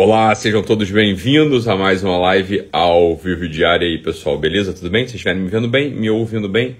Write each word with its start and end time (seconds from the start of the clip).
Olá, 0.00 0.32
sejam 0.32 0.62
todos 0.62 0.88
bem-vindos 0.92 1.66
a 1.66 1.74
mais 1.74 2.04
uma 2.04 2.16
live 2.18 2.68
ao 2.70 3.16
vivo 3.16 3.48
diária 3.48 3.84
aí, 3.84 3.98
pessoal. 3.98 4.38
Beleza? 4.38 4.72
Tudo 4.72 4.88
bem? 4.88 5.08
Se 5.08 5.16
estiverem 5.16 5.42
me 5.42 5.48
vendo 5.48 5.66
bem, 5.66 5.90
me 5.90 6.08
ouvindo 6.08 6.48
bem, 6.48 6.76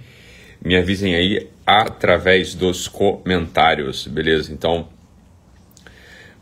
me 0.64 0.76
avisem 0.76 1.16
aí 1.16 1.48
através 1.66 2.54
dos 2.54 2.86
comentários, 2.86 4.06
beleza? 4.06 4.52
Então, 4.52 4.88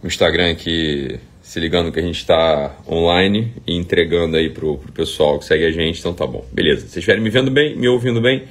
o 0.02 0.06
Instagram 0.06 0.50
aqui 0.50 1.18
se 1.40 1.58
ligando 1.58 1.90
que 1.90 1.98
a 1.98 2.02
gente 2.02 2.18
está 2.18 2.76
online 2.86 3.54
e 3.66 3.74
entregando 3.74 4.36
aí 4.36 4.50
pro, 4.50 4.76
pro 4.76 4.92
pessoal 4.92 5.38
que 5.38 5.46
segue 5.46 5.64
a 5.64 5.70
gente, 5.70 5.98
então 5.98 6.12
tá 6.12 6.26
bom. 6.26 6.44
Beleza. 6.52 6.86
Se 6.88 6.98
estiverem 6.98 7.22
me 7.22 7.30
vendo 7.30 7.50
bem, 7.50 7.74
me 7.74 7.88
ouvindo 7.88 8.20
bem, 8.20 8.44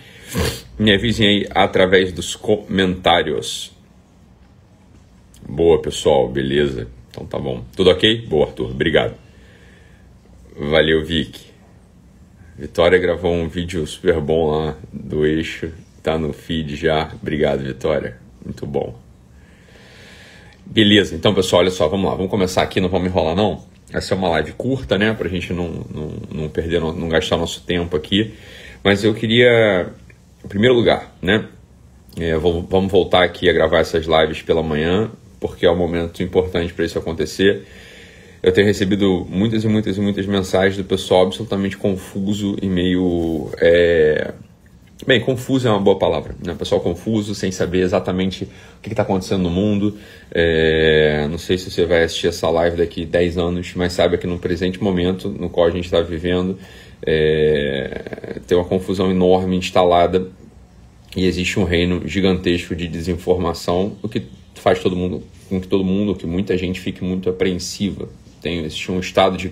me 0.80 0.92
avisem 0.92 1.28
aí 1.28 1.48
através 1.52 2.12
dos 2.12 2.36
comentários. 2.36 3.71
Boa, 5.48 5.80
pessoal, 5.80 6.28
beleza. 6.28 6.95
Então 7.16 7.25
tá 7.25 7.39
bom. 7.39 7.63
Tudo 7.73 7.89
ok? 7.91 8.27
Boa, 8.27 8.47
Arthur. 8.47 8.71
Obrigado. 8.71 9.15
Valeu, 10.60 11.04
Vic. 11.06 11.39
Vitória 12.60 13.00
gravou 13.00 13.33
um 13.33 13.47
vídeo 13.47 13.87
super 13.87 14.19
bom 14.19 14.51
lá 14.51 14.75
do 14.92 15.25
eixo. 15.25 15.71
Tá 16.04 16.18
no 16.18 16.33
feed 16.33 16.75
já. 16.75 17.09
Obrigado, 17.21 17.64
Vitória. 17.64 18.18
Muito 18.43 18.65
bom. 18.65 19.00
Beleza, 20.65 21.15
então 21.15 21.33
pessoal, 21.33 21.61
olha 21.61 21.70
só, 21.70 21.87
vamos 21.87 22.09
lá, 22.09 22.15
vamos 22.15 22.32
começar 22.32 22.64
aqui, 22.64 22.82
não 22.82 22.89
vamos 22.89 23.07
enrolar 23.07 23.36
não. 23.36 23.64
Essa 23.93 24.15
é 24.15 24.18
uma 24.18 24.29
live 24.29 24.54
curta, 24.54 24.97
né, 24.97 25.14
pra 25.14 25.29
gente 25.29 25.54
não, 25.54 25.86
não, 25.93 26.11
não 26.32 26.50
perder, 26.50 26.82
não, 26.82 26.92
não 26.92 27.07
gastar 27.07 27.37
nosso 27.37 27.61
tempo 27.61 27.95
aqui. 27.95 28.34
Mas 28.84 29.04
eu 29.04 29.14
queria, 29.14 29.87
em 30.43 30.47
primeiro 30.47 30.73
lugar, 30.73 31.15
né, 31.21 31.47
é, 32.17 32.36
vamos 32.36 32.92
voltar 32.92 33.23
aqui 33.23 33.47
a 33.47 33.53
gravar 33.53 33.80
essas 33.80 34.06
lives 34.08 34.42
pela 34.42 34.64
manhã, 34.64 35.11
porque 35.48 35.66
é 35.66 35.72
um 35.72 35.76
momento 35.76 36.22
importante 36.22 36.73
para 36.73 36.86
isso 36.86 36.98
acontecer. 36.98 37.66
Eu 38.42 38.52
tenho 38.52 38.67
recebido 38.67 39.26
muitas 39.30 39.64
e 39.64 39.68
muitas 39.68 39.98
e 39.98 40.02
muitas 40.02 40.26
mensagens 40.26 40.78
do 40.78 40.84
pessoal 40.84 41.23
absolutamente 41.23 41.78
confuso 41.78 42.56
e 42.62 42.68
meio. 42.68 43.50
É... 43.60 44.34
Bem, 45.06 45.20
confuso 45.20 45.68
é 45.68 45.72
uma 45.72 45.80
boa 45.80 45.98
palavra, 45.98 46.36
né? 46.46 46.54
Pessoal 46.54 46.80
confuso, 46.80 47.34
sem 47.34 47.52
saber 47.52 47.80
exatamente 47.80 48.44
o 48.44 48.82
que 48.82 48.90
está 48.90 49.04
acontecendo 49.04 49.42
no 49.44 49.50
mundo. 49.50 49.98
É... 50.32 51.28
Não 51.30 51.38
sei 51.38 51.58
se 51.58 51.72
você 51.72 51.86
vai 51.86 52.04
assistir 52.04 52.28
essa 52.28 52.50
live 52.50 52.78
daqui 52.78 53.06
10 53.06 53.38
anos, 53.38 53.74
mas 53.76 53.94
saiba 53.94 54.18
que 54.18 54.28
no 54.28 54.38
presente 54.38 54.82
momento 54.82 55.28
no 55.28 55.50
qual 55.50 55.68
a 55.68 55.72
gente 55.72 55.86
está 55.86 56.02
vivendo, 56.02 56.58
é... 57.06 58.40
tem 58.46 58.58
uma 58.58 58.66
confusão 58.66 59.09
enorme 59.09 59.56
instalada 59.58 60.28
e 61.16 61.26
existe 61.26 61.59
um 61.59 61.64
reino 61.64 62.08
gigantesco 62.08 62.76
de 62.76 62.88
desinformação, 62.88 63.98
o 64.04 64.09
que 64.09 64.24
faz 64.61 64.80
todo 64.80 64.95
mundo 64.95 65.23
com 65.50 65.61
que 65.61 65.67
todo 65.67 65.84
mundo, 65.84 66.16
que 66.16 66.25
muita 66.25 66.58
gente 66.58 66.80
fique 66.80 67.03
muito 67.03 67.30
apreensiva. 67.30 68.09
Tem 68.42 68.59
existe 68.59 68.92
um 68.92 69.00
estado 69.00 69.38
de, 69.38 69.52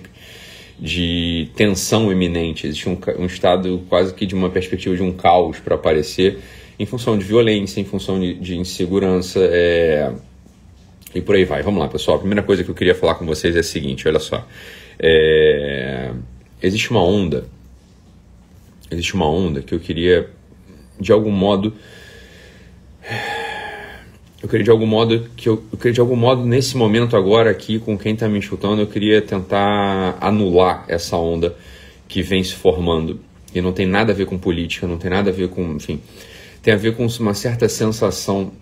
de 0.78 1.48
tensão 1.54 2.10
eminente, 2.10 2.66
existe 2.66 2.88
um, 2.88 2.98
um 3.18 3.26
estado 3.26 3.82
quase 3.88 4.12
que 4.14 4.26
de 4.26 4.34
uma 4.34 4.50
perspectiva 4.50 4.96
de 4.96 5.02
um 5.02 5.12
caos 5.12 5.58
para 5.60 5.74
aparecer 5.74 6.38
em 6.78 6.86
função 6.86 7.16
de 7.16 7.24
violência, 7.24 7.80
em 7.80 7.84
função 7.84 8.18
de, 8.18 8.34
de 8.34 8.56
insegurança, 8.56 9.40
é... 9.40 10.12
e 11.14 11.20
por 11.20 11.36
aí 11.36 11.44
vai. 11.44 11.62
Vamos 11.62 11.80
lá, 11.80 11.88
pessoal. 11.88 12.16
A 12.16 12.20
primeira 12.20 12.42
coisa 12.42 12.64
que 12.64 12.70
eu 12.70 12.74
queria 12.74 12.94
falar 12.94 13.14
com 13.14 13.24
vocês 13.24 13.54
é 13.56 13.60
a 13.60 13.62
seguinte: 13.62 14.06
olha 14.08 14.18
só. 14.18 14.46
É... 14.98 16.12
Existe 16.62 16.90
uma 16.90 17.04
onda, 17.04 17.46
existe 18.90 19.14
uma 19.14 19.28
onda 19.28 19.60
que 19.60 19.74
eu 19.74 19.80
queria, 19.80 20.30
de 20.98 21.12
algum 21.12 21.30
modo, 21.30 21.74
eu 24.44 24.48
queria 24.48 24.64
de 24.64 24.70
algum 24.70 24.84
modo 24.84 25.26
que 25.34 25.48
eu, 25.48 25.64
eu, 25.72 25.78
queria 25.78 25.94
de 25.94 26.00
algum 26.00 26.16
modo 26.16 26.44
nesse 26.44 26.76
momento 26.76 27.16
agora 27.16 27.50
aqui 27.50 27.78
com 27.78 27.96
quem 27.96 28.12
está 28.12 28.28
me 28.28 28.38
escutando 28.38 28.78
eu 28.78 28.86
queria 28.86 29.22
tentar 29.22 30.18
anular 30.20 30.84
essa 30.86 31.16
onda 31.16 31.56
que 32.06 32.20
vem 32.20 32.44
se 32.44 32.52
formando. 32.52 33.20
E 33.54 33.62
não 33.62 33.72
tem 33.72 33.86
nada 33.86 34.12
a 34.12 34.14
ver 34.14 34.26
com 34.26 34.36
política 34.36 34.86
não 34.86 34.98
tem 34.98 35.10
nada 35.10 35.30
a 35.30 35.32
ver 35.32 35.48
com 35.48 35.62
enfim 35.76 35.98
tem 36.62 36.74
a 36.74 36.76
ver 36.76 36.94
com 36.94 37.06
uma 37.06 37.32
certa 37.32 37.70
sensação 37.70 38.52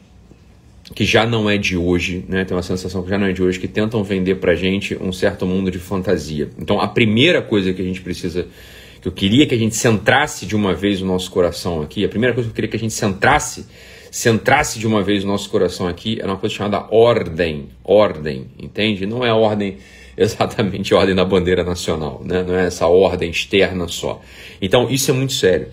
que 0.95 1.05
já 1.05 1.27
não 1.27 1.51
é 1.51 1.59
de 1.59 1.77
hoje 1.77 2.25
né? 2.29 2.45
Tem 2.45 2.57
uma 2.57 2.63
sensação 2.63 3.03
que 3.03 3.11
já 3.11 3.19
não 3.19 3.27
é 3.27 3.33
de 3.33 3.43
hoje 3.43 3.59
que 3.59 3.67
tentam 3.67 4.05
vender 4.05 4.37
para 4.37 4.55
gente 4.55 4.97
um 5.01 5.13
certo 5.13 5.45
mundo 5.45 5.69
de 5.69 5.81
fantasia. 5.81 6.49
Então 6.61 6.81
a 6.81 6.87
primeira 6.87 7.43
coisa 7.43 7.73
que 7.73 7.83
a 7.83 7.85
gente 7.85 8.01
precisa 8.01 8.47
que 9.01 9.09
eu 9.09 9.13
queria 9.13 9.49
que 9.49 9.55
a 9.57 9.59
gente 9.59 9.75
centrasse 9.75 10.47
de 10.47 10.55
uma 10.55 10.75
vez 10.75 11.03
o 11.03 11.05
nosso 11.05 11.29
coração 11.29 11.83
aqui 11.83 12.05
a 12.05 12.09
primeira 12.09 12.33
coisa 12.33 12.49
que 12.49 12.53
eu 12.53 12.55
queria 12.55 12.71
que 12.71 12.77
a 12.77 12.79
gente 12.79 12.95
centrasse 12.95 13.67
centrasse 14.13 14.79
de 14.79 14.87
uma 14.87 15.03
vez 15.03 15.25
o 15.25 15.27
nosso 15.27 15.49
coração 15.49 15.89
aqui, 15.89 16.19
é 16.21 16.27
uma 16.27 16.37
coisa 16.37 16.55
chamada 16.55 16.87
ordem. 16.91 17.71
Ordem, 17.83 18.51
entende? 18.59 19.07
Não 19.07 19.25
é 19.25 19.33
ordem 19.33 19.79
exatamente 20.15 20.93
ordem 20.95 21.15
da 21.15 21.25
bandeira 21.25 21.65
nacional, 21.65 22.21
né? 22.23 22.45
não 22.47 22.55
é 22.55 22.67
essa 22.67 22.87
ordem 22.87 23.31
externa 23.31 23.89
só. 23.89 24.21
Então, 24.61 24.91
isso 24.91 25.11
é 25.11 25.15
muito 25.15 25.33
sério. 25.33 25.69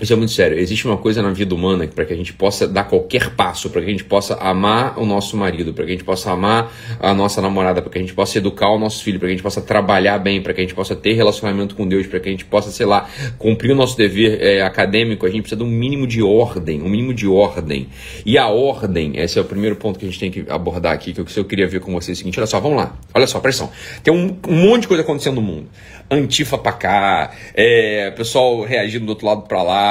Isso 0.00 0.12
é 0.12 0.16
muito 0.16 0.32
sério. 0.32 0.58
Existe 0.58 0.86
uma 0.86 0.96
coisa 0.96 1.22
na 1.22 1.30
vida 1.30 1.54
humana 1.54 1.86
que 1.86 1.94
para 1.94 2.04
que 2.04 2.12
a 2.12 2.16
gente 2.16 2.32
possa 2.32 2.66
dar 2.66 2.84
qualquer 2.84 3.30
passo, 3.30 3.70
para 3.70 3.80
que 3.80 3.86
a 3.86 3.90
gente 3.90 4.02
possa 4.02 4.34
amar 4.34 4.98
o 4.98 5.06
nosso 5.06 5.36
marido, 5.36 5.72
para 5.72 5.84
que 5.84 5.90
a 5.90 5.94
gente 5.94 6.04
possa 6.04 6.32
amar 6.32 6.72
a 6.98 7.14
nossa 7.14 7.40
namorada, 7.40 7.80
para 7.80 7.92
que 7.92 7.98
a 7.98 8.00
gente 8.00 8.12
possa 8.12 8.38
educar 8.38 8.70
o 8.70 8.78
nosso 8.78 9.04
filho, 9.04 9.20
para 9.20 9.28
que 9.28 9.34
a 9.34 9.36
gente 9.36 9.44
possa 9.44 9.62
trabalhar 9.62 10.18
bem, 10.18 10.42
para 10.42 10.52
que 10.52 10.60
a 10.60 10.64
gente 10.64 10.74
possa 10.74 10.96
ter 10.96 11.12
relacionamento 11.12 11.76
com 11.76 11.86
Deus, 11.86 12.08
para 12.08 12.18
que 12.18 12.28
a 12.28 12.32
gente 12.32 12.44
possa, 12.44 12.72
sei 12.72 12.86
lá, 12.86 13.08
cumprir 13.38 13.70
o 13.70 13.76
nosso 13.76 13.96
dever 13.96 14.42
é, 14.42 14.62
acadêmico, 14.62 15.26
a 15.26 15.30
gente 15.30 15.42
precisa 15.42 15.58
de 15.58 15.62
um 15.62 15.70
mínimo 15.70 16.08
de 16.08 16.20
ordem, 16.22 16.82
um 16.82 16.88
mínimo 16.88 17.14
de 17.14 17.28
ordem. 17.28 17.88
E 18.26 18.36
a 18.36 18.48
ordem, 18.48 19.12
esse 19.14 19.38
é 19.38 19.42
o 19.42 19.44
primeiro 19.44 19.76
ponto 19.76 19.96
que 19.96 20.06
a 20.06 20.08
gente 20.08 20.18
tem 20.18 20.30
que 20.30 20.44
abordar 20.50 20.92
aqui, 20.92 21.12
que 21.12 21.20
eu 21.20 21.44
queria 21.44 21.68
ver 21.68 21.78
com 21.78 21.92
vocês 21.92 22.08
é 22.08 22.12
o 22.14 22.18
seguinte, 22.18 22.40
olha 22.40 22.48
só, 22.48 22.58
vamos 22.58 22.78
lá. 22.78 22.96
Olha 23.14 23.28
só, 23.28 23.38
pressão. 23.38 23.70
Tem 24.02 24.12
um, 24.12 24.36
um 24.48 24.68
monte 24.68 24.82
de 24.82 24.88
coisa 24.88 25.04
acontecendo 25.04 25.36
no 25.36 25.42
mundo. 25.42 25.68
Antifa 26.10 26.58
pra 26.58 26.72
cá, 26.72 27.30
é, 27.54 28.10
pessoal 28.10 28.62
reagindo 28.62 29.06
do 29.06 29.10
outro 29.10 29.26
lado 29.26 29.42
pra 29.42 29.62
lá, 29.62 29.83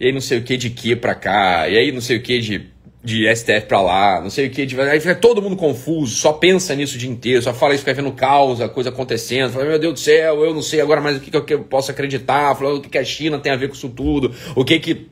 e 0.00 0.06
aí 0.06 0.12
não 0.12 0.20
sei 0.20 0.38
o 0.38 0.42
que 0.42 0.56
de 0.56 0.70
que 0.70 0.96
pra 0.96 1.14
cá, 1.14 1.68
e 1.68 1.76
aí 1.76 1.92
não 1.92 2.00
sei 2.00 2.16
o 2.16 2.22
que 2.22 2.40
de, 2.40 2.66
de 3.02 3.34
STF 3.34 3.66
pra 3.66 3.80
lá, 3.80 4.20
não 4.20 4.30
sei 4.30 4.46
o 4.46 4.50
que 4.50 4.66
de. 4.66 4.80
Aí 4.80 5.00
fica 5.00 5.14
todo 5.14 5.42
mundo 5.42 5.56
confuso, 5.56 6.14
só 6.14 6.32
pensa 6.32 6.74
nisso 6.74 6.96
o 6.96 6.98
dia 6.98 7.10
inteiro, 7.10 7.42
só 7.42 7.52
fala 7.54 7.74
isso, 7.74 7.82
fica 7.82 7.94
vendo 7.94 8.12
causa, 8.12 8.68
coisa 8.68 8.90
acontecendo, 8.90 9.52
fala, 9.52 9.64
meu 9.64 9.78
Deus 9.78 9.94
do 9.94 10.00
céu, 10.00 10.44
eu 10.44 10.54
não 10.54 10.62
sei 10.62 10.80
agora 10.80 11.00
mais 11.00 11.16
o 11.16 11.20
que, 11.20 11.30
que 11.30 11.54
eu 11.54 11.64
posso 11.64 11.90
acreditar, 11.90 12.54
fala, 12.54 12.74
o 12.74 12.80
que, 12.80 12.88
que 12.88 12.98
a 12.98 13.04
China 13.04 13.38
tem 13.38 13.52
a 13.52 13.56
ver 13.56 13.68
com 13.68 13.74
isso 13.74 13.88
tudo, 13.88 14.34
o 14.54 14.64
que 14.64 14.78
que. 14.78 15.08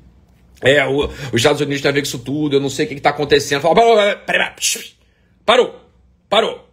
É, 0.62 0.86
o, 0.86 1.06
os 1.06 1.34
Estados 1.34 1.60
Unidos 1.60 1.82
tem 1.82 1.90
a 1.90 1.94
ver 1.94 2.00
com 2.00 2.06
isso 2.06 2.18
tudo, 2.18 2.56
eu 2.56 2.60
não 2.60 2.70
sei 2.70 2.86
o 2.86 2.88
que, 2.88 2.94
que 2.94 3.00
tá 3.00 3.10
acontecendo. 3.10 3.60
Fala, 3.60 3.74
parou, 3.74 3.96
parou, 5.44 5.80
parou, 6.28 6.68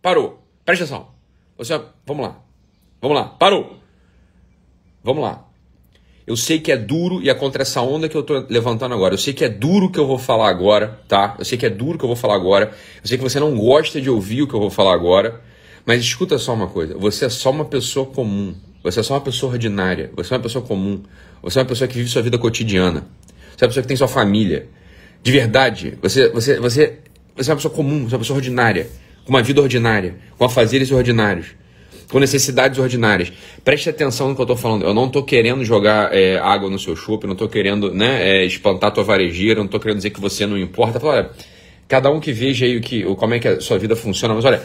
parou, 0.00 0.42
presta 0.64 0.84
atenção. 0.84 1.16
Você, 1.58 1.80
vamos 2.06 2.26
lá. 2.26 2.40
Vamos 3.00 3.16
lá, 3.16 3.24
parou. 3.28 3.78
Vamos 5.02 5.22
lá. 5.22 5.45
Eu 6.26 6.36
sei 6.36 6.58
que 6.58 6.72
é 6.72 6.76
duro 6.76 7.22
e 7.22 7.30
é 7.30 7.34
contra 7.34 7.62
essa 7.62 7.80
onda 7.80 8.08
que 8.08 8.16
eu 8.16 8.22
tô 8.22 8.44
levantando 8.48 8.92
agora. 8.92 9.14
Eu 9.14 9.18
sei 9.18 9.32
que 9.32 9.44
é 9.44 9.48
duro 9.48 9.90
que 9.92 9.98
eu 9.98 10.06
vou 10.08 10.18
falar 10.18 10.48
agora, 10.48 10.98
tá? 11.06 11.36
Eu 11.38 11.44
sei 11.44 11.56
que 11.56 11.64
é 11.64 11.70
duro 11.70 11.96
que 11.96 12.04
eu 12.04 12.08
vou 12.08 12.16
falar 12.16 12.34
agora. 12.34 12.72
Eu 13.00 13.08
sei 13.08 13.16
que 13.16 13.22
você 13.22 13.38
não 13.38 13.56
gosta 13.56 14.00
de 14.00 14.10
ouvir 14.10 14.42
o 14.42 14.48
que 14.48 14.54
eu 14.54 14.58
vou 14.58 14.68
falar 14.68 14.92
agora. 14.92 15.40
Mas 15.84 16.00
escuta 16.00 16.36
só 16.36 16.52
uma 16.52 16.66
coisa: 16.66 16.98
você 16.98 17.26
é 17.26 17.28
só 17.28 17.52
uma 17.52 17.64
pessoa 17.64 18.06
comum. 18.06 18.56
Você 18.82 18.98
é 18.98 19.02
só 19.04 19.14
uma 19.14 19.20
pessoa 19.20 19.52
ordinária. 19.52 20.10
Você 20.16 20.34
é 20.34 20.36
uma 20.36 20.42
pessoa 20.42 20.64
comum. 20.64 21.00
Você 21.42 21.60
é 21.60 21.62
uma 21.62 21.68
pessoa 21.68 21.86
que 21.86 21.94
vive 21.94 22.08
sua 22.10 22.22
vida 22.22 22.38
cotidiana. 22.38 23.06
Você 23.56 23.64
é 23.64 23.66
uma 23.66 23.68
pessoa 23.68 23.82
que 23.82 23.88
tem 23.88 23.96
sua 23.96 24.08
família. 24.08 24.68
De 25.22 25.30
verdade, 25.30 25.96
você, 26.02 26.28
você, 26.30 26.58
você, 26.58 26.98
você 27.36 27.50
é 27.50 27.52
uma 27.52 27.56
pessoa 27.56 27.72
comum, 27.72 28.04
você 28.04 28.14
é 28.14 28.16
uma 28.16 28.22
pessoa 28.22 28.36
ordinária. 28.36 28.88
Com 29.24 29.30
uma 29.30 29.42
vida 29.42 29.62
ordinária. 29.62 30.16
Com 30.36 30.44
afazeres 30.44 30.90
ordinários 30.90 31.54
com 32.10 32.18
necessidades 32.18 32.78
ordinárias. 32.78 33.32
Preste 33.64 33.90
atenção 33.90 34.28
no 34.28 34.34
que 34.34 34.40
eu 34.40 34.44
estou 34.44 34.56
falando. 34.56 34.84
Eu 34.84 34.94
não 34.94 35.06
estou 35.06 35.22
querendo 35.22 35.64
jogar 35.64 36.14
é, 36.14 36.38
água 36.38 36.70
no 36.70 36.78
seu 36.78 36.94
chope, 36.94 37.26
não 37.26 37.32
estou 37.32 37.48
querendo 37.48 37.92
né, 37.92 38.22
é, 38.22 38.44
espantar 38.44 38.92
tua 38.92 39.04
varejeira, 39.04 39.58
não 39.58 39.66
estou 39.66 39.80
querendo 39.80 39.96
dizer 39.98 40.10
que 40.10 40.20
você 40.20 40.46
não 40.46 40.56
importa. 40.56 41.00
Fala, 41.00 41.14
olha, 41.14 41.30
cada 41.88 42.10
um 42.10 42.20
que 42.20 42.32
veja 42.32 42.64
aí 42.64 42.76
o 42.76 42.80
que, 42.80 43.02
como 43.16 43.34
é 43.34 43.38
que 43.38 43.48
a 43.48 43.60
sua 43.60 43.78
vida 43.78 43.96
funciona, 43.96 44.34
mas 44.34 44.44
olha, 44.44 44.62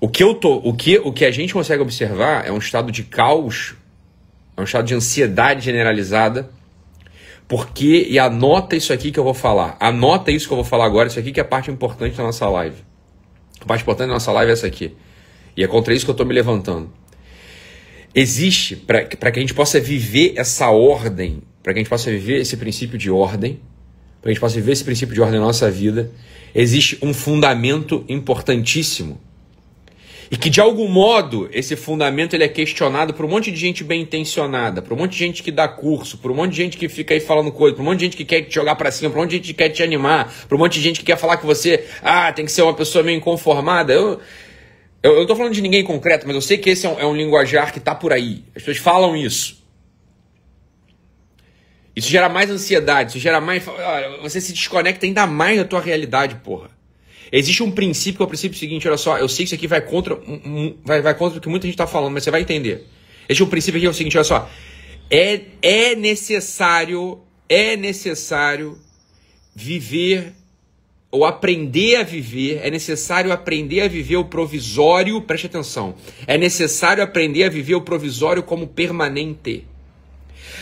o 0.00 0.08
que 0.08 0.22
eu 0.22 0.34
tô, 0.34 0.56
o 0.56 0.74
que, 0.74 0.98
o 0.98 1.12
que 1.12 1.24
a 1.24 1.30
gente 1.30 1.54
consegue 1.54 1.82
observar 1.82 2.46
é 2.46 2.52
um 2.52 2.58
estado 2.58 2.90
de 2.90 3.04
caos, 3.04 3.74
é 4.56 4.60
um 4.60 4.64
estado 4.64 4.86
de 4.86 4.94
ansiedade 4.94 5.64
generalizada. 5.64 6.50
Porque, 7.48 8.06
e 8.08 8.18
anota 8.18 8.74
isso 8.74 8.92
aqui 8.92 9.12
que 9.12 9.18
eu 9.18 9.24
vou 9.24 9.34
falar. 9.34 9.76
Anota 9.78 10.30
isso 10.30 10.46
que 10.46 10.52
eu 10.52 10.56
vou 10.56 10.64
falar 10.64 10.86
agora, 10.86 11.08
isso 11.08 11.18
aqui 11.18 11.32
que 11.32 11.40
é 11.40 11.42
a 11.42 11.46
parte 11.46 11.70
importante 11.70 12.16
da 12.16 12.22
nossa 12.22 12.48
live. 12.48 12.76
A 13.60 13.64
parte 13.66 13.82
importante 13.82 14.08
da 14.08 14.14
nossa 14.14 14.32
live 14.32 14.50
é 14.50 14.52
essa 14.54 14.66
aqui. 14.66 14.96
E 15.56 15.62
é 15.62 15.66
contra 15.66 15.94
isso 15.94 16.04
que 16.04 16.10
eu 16.10 16.14
estou 16.14 16.26
me 16.26 16.34
levantando. 16.34 16.90
Existe, 18.14 18.76
para 18.76 19.04
que 19.04 19.38
a 19.38 19.40
gente 19.40 19.54
possa 19.54 19.80
viver 19.80 20.34
essa 20.36 20.70
ordem, 20.70 21.42
para 21.62 21.72
que 21.72 21.78
a 21.78 21.82
gente 21.82 21.90
possa 21.90 22.10
viver 22.10 22.40
esse 22.40 22.56
princípio 22.56 22.98
de 22.98 23.10
ordem, 23.10 23.60
para 24.20 24.24
que 24.24 24.28
a 24.28 24.32
gente 24.32 24.40
possa 24.40 24.54
viver 24.54 24.72
esse 24.72 24.84
princípio 24.84 25.14
de 25.14 25.20
ordem 25.20 25.40
na 25.40 25.46
nossa 25.46 25.70
vida, 25.70 26.10
existe 26.54 26.98
um 27.02 27.14
fundamento 27.14 28.04
importantíssimo. 28.08 29.20
E 30.30 30.36
que 30.36 30.48
de 30.48 30.62
algum 30.62 30.88
modo 30.88 31.46
esse 31.52 31.76
fundamento 31.76 32.32
ele 32.34 32.44
é 32.44 32.48
questionado 32.48 33.12
por 33.12 33.26
um 33.26 33.28
monte 33.28 33.50
de 33.50 33.58
gente 33.58 33.84
bem 33.84 34.00
intencionada, 34.00 34.80
por 34.80 34.94
um 34.94 34.96
monte 34.96 35.12
de 35.12 35.18
gente 35.18 35.42
que 35.42 35.52
dá 35.52 35.68
curso, 35.68 36.16
por 36.16 36.30
um 36.30 36.34
monte 36.34 36.52
de 36.52 36.56
gente 36.56 36.76
que 36.78 36.88
fica 36.88 37.12
aí 37.12 37.20
falando 37.20 37.52
coisa, 37.52 37.76
por 37.76 37.82
um 37.82 37.84
monte 37.84 37.98
de 37.98 38.04
gente 38.06 38.16
que 38.16 38.24
quer 38.24 38.40
te 38.40 38.54
jogar 38.54 38.76
para 38.76 38.90
cima, 38.90 39.10
por 39.10 39.18
um 39.18 39.22
monte 39.22 39.30
de 39.32 39.36
gente 39.36 39.46
que 39.48 39.54
quer 39.54 39.68
te 39.68 39.82
animar, 39.82 40.32
por 40.48 40.54
um 40.54 40.58
monte 40.58 40.74
de 40.74 40.80
gente 40.80 41.00
que 41.00 41.04
quer 41.04 41.18
falar 41.18 41.36
que 41.36 41.44
você, 41.44 41.84
ah, 42.02 42.32
tem 42.32 42.46
que 42.46 42.52
ser 42.52 42.62
uma 42.62 42.72
pessoa 42.72 43.04
meio 43.04 43.18
inconformada. 43.18 43.92
Eu, 43.92 44.20
Eu, 45.02 45.14
eu 45.18 45.26
tô 45.26 45.34
falando 45.34 45.52
de 45.52 45.60
ninguém 45.60 45.82
concreto, 45.82 46.26
mas 46.26 46.36
eu 46.36 46.42
sei 46.42 46.58
que 46.58 46.70
esse 46.70 46.86
é 46.86 46.88
um, 46.88 47.00
é 47.00 47.06
um 47.06 47.14
linguajar 47.14 47.72
que 47.72 47.80
tá 47.80 47.94
por 47.94 48.12
aí. 48.12 48.44
As 48.54 48.62
pessoas 48.62 48.78
falam 48.78 49.16
isso. 49.16 49.60
Isso 51.94 52.08
gera 52.08 52.28
mais 52.28 52.48
ansiedade, 52.48 53.10
isso 53.10 53.18
gera 53.18 53.40
mais. 53.40 53.64
Você 54.22 54.40
se 54.40 54.52
desconecta 54.52 55.04
ainda 55.04 55.26
mais 55.26 55.58
da 55.58 55.64
tua 55.64 55.80
realidade, 55.80 56.36
porra. 56.36 56.70
Existe 57.30 57.62
um 57.62 57.70
princípio 57.70 58.18
que 58.18 58.22
é 58.22 58.26
o 58.26 58.28
princípio 58.28 58.58
seguinte, 58.58 58.86
olha 58.86 58.96
só, 58.96 59.18
eu 59.18 59.28
sei 59.28 59.38
que 59.38 59.44
isso 59.44 59.54
aqui 59.54 59.66
vai 59.66 59.80
contra, 59.80 60.18
vai, 60.84 61.00
vai 61.00 61.14
contra 61.14 61.38
o 61.38 61.40
que 61.40 61.48
muita 61.48 61.66
gente 61.66 61.74
está 61.74 61.86
falando, 61.86 62.12
mas 62.12 62.24
você 62.24 62.30
vai 62.30 62.42
entender. 62.42 62.86
Existe 63.28 63.42
um 63.42 63.48
princípio 63.48 63.80
que 63.80 63.86
é 63.86 63.90
o 63.90 63.94
seguinte, 63.94 64.16
olha 64.16 64.24
só. 64.24 64.50
É, 65.10 65.40
é 65.62 65.94
necessário, 65.94 67.20
é 67.48 67.76
necessário 67.76 68.78
viver 69.54 70.34
ou 71.12 71.26
aprender 71.26 71.96
a 71.96 72.02
viver, 72.02 72.60
é 72.64 72.70
necessário 72.70 73.30
aprender 73.30 73.82
a 73.82 73.88
viver 73.88 74.16
o 74.16 74.24
provisório, 74.24 75.20
preste 75.20 75.46
atenção. 75.46 75.94
É 76.26 76.38
necessário 76.38 77.04
aprender 77.04 77.44
a 77.44 77.50
viver 77.50 77.74
o 77.74 77.82
provisório 77.82 78.42
como 78.42 78.66
permanente. 78.66 79.66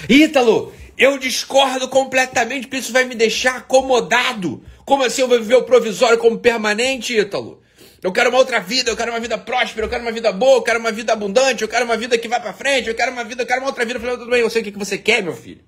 Ítalo, 0.08 0.72
eu 0.98 1.16
discordo 1.18 1.86
completamente, 1.88 2.66
porque 2.66 2.78
isso 2.78 2.92
vai 2.92 3.04
me 3.04 3.14
deixar 3.14 3.58
acomodado. 3.58 4.60
Como 4.84 5.04
assim 5.04 5.22
eu 5.22 5.28
vou 5.28 5.38
viver 5.38 5.54
o 5.54 5.62
provisório 5.62 6.18
como 6.18 6.36
permanente, 6.36 7.16
Ítalo? 7.16 7.62
Eu 8.02 8.10
quero 8.10 8.30
uma 8.30 8.38
outra 8.38 8.58
vida, 8.58 8.90
eu 8.90 8.96
quero 8.96 9.12
uma 9.12 9.20
vida 9.20 9.38
próspera, 9.38 9.86
eu 9.86 9.90
quero 9.90 10.02
uma 10.02 10.10
vida 10.10 10.32
boa, 10.32 10.56
eu 10.56 10.62
quero 10.62 10.80
uma 10.80 10.90
vida 10.90 11.12
abundante, 11.12 11.62
eu 11.62 11.68
quero 11.68 11.84
uma 11.84 11.96
vida 11.96 12.18
que 12.18 12.26
vai 12.26 12.40
para 12.40 12.52
frente, 12.52 12.88
eu 12.88 12.94
quero 12.96 13.12
uma 13.12 13.22
vida, 13.22 13.42
eu 13.44 13.46
quero 13.46 13.60
uma 13.60 13.68
outra 13.68 13.84
vida. 13.84 13.98
Eu 13.98 14.00
falei, 14.00 14.16
tudo 14.16 14.30
bem, 14.30 14.40
eu 14.40 14.50
sei 14.50 14.62
o 14.62 14.64
que 14.64 14.72
você 14.72 14.98
quer, 14.98 15.22
meu 15.22 15.34
filho. 15.34 15.60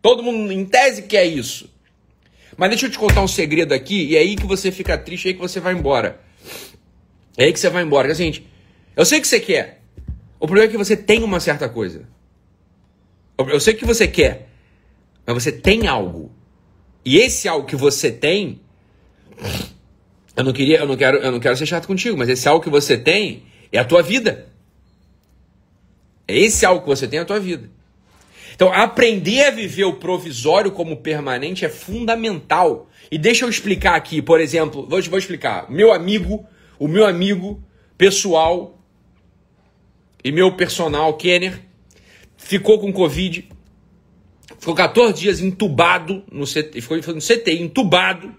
Todo 0.00 0.22
mundo, 0.22 0.52
em 0.52 0.64
tese, 0.64 1.02
quer 1.02 1.24
isso. 1.24 1.73
Mas 2.56 2.70
deixa 2.70 2.86
eu 2.86 2.90
te 2.90 2.98
contar 2.98 3.22
um 3.22 3.28
segredo 3.28 3.72
aqui, 3.72 4.04
e 4.04 4.16
é 4.16 4.20
aí 4.20 4.36
que 4.36 4.46
você 4.46 4.70
fica 4.70 4.96
triste, 4.96 5.26
é 5.26 5.28
aí 5.30 5.34
que 5.34 5.40
você 5.40 5.60
vai 5.60 5.74
embora. 5.74 6.20
É 7.36 7.44
aí 7.44 7.52
que 7.52 7.58
você 7.58 7.68
vai 7.68 7.82
embora. 7.82 8.08
É 8.08 8.12
o 8.12 8.14
seguinte, 8.14 8.46
eu 8.96 9.04
sei 9.04 9.20
que 9.20 9.26
você 9.26 9.40
quer. 9.40 9.82
O 10.38 10.46
problema 10.46 10.68
é 10.68 10.70
que 10.70 10.76
você 10.76 10.96
tem 10.96 11.22
uma 11.22 11.40
certa 11.40 11.68
coisa. 11.68 12.08
Eu 13.38 13.58
sei 13.58 13.74
que 13.74 13.84
você 13.84 14.06
quer 14.06 14.48
mas 15.26 15.42
você 15.42 15.52
tem 15.52 15.86
algo. 15.86 16.30
E 17.04 17.18
esse 17.18 17.48
algo 17.48 17.66
que 17.66 17.76
você 17.76 18.10
tem, 18.10 18.60
eu 20.36 20.44
não 20.44 20.52
queria, 20.52 20.78
eu 20.78 20.86
não 20.86 20.96
quero, 20.96 21.18
eu 21.18 21.32
não 21.32 21.40
quero 21.40 21.56
ser 21.56 21.66
chato 21.66 21.86
contigo, 21.86 22.16
mas 22.16 22.28
esse 22.28 22.48
algo 22.48 22.62
que 22.62 22.70
você 22.70 22.96
tem 22.96 23.44
é 23.72 23.78
a 23.78 23.84
tua 23.84 24.02
vida. 24.02 24.46
É 26.26 26.36
esse 26.36 26.64
algo 26.64 26.82
que 26.82 26.88
você 26.88 27.06
tem 27.06 27.18
é 27.18 27.22
a 27.22 27.26
tua 27.26 27.40
vida. 27.40 27.70
Então, 28.54 28.72
aprender 28.72 29.44
a 29.44 29.50
viver 29.50 29.84
o 29.84 29.94
provisório 29.94 30.70
como 30.70 30.98
permanente 30.98 31.64
é 31.64 31.68
fundamental. 31.68 32.88
E 33.10 33.18
deixa 33.18 33.44
eu 33.44 33.48
explicar 33.48 33.96
aqui, 33.96 34.22
por 34.22 34.40
exemplo, 34.40 34.86
vou, 34.88 35.02
vou 35.02 35.18
explicar. 35.18 35.70
Meu 35.70 35.92
amigo, 35.92 36.46
o 36.78 36.86
meu 36.86 37.06
amigo 37.06 37.62
pessoal 37.98 38.78
e 40.22 40.30
meu 40.30 40.52
personal, 40.56 41.14
Kenner, 41.14 41.60
ficou 42.36 42.78
com 42.78 42.92
Covid 42.92 43.48
Ficou 44.64 44.74
14 44.74 45.20
dias 45.20 45.40
entubado 45.40 46.24
no 46.32 46.46
CT, 46.46 46.80
ficou 46.80 46.96
no 46.96 47.20
CTI, 47.20 47.60
entubado, 47.60 48.34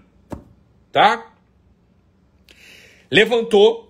tá? 0.90 1.32
Levantou, 3.08 3.85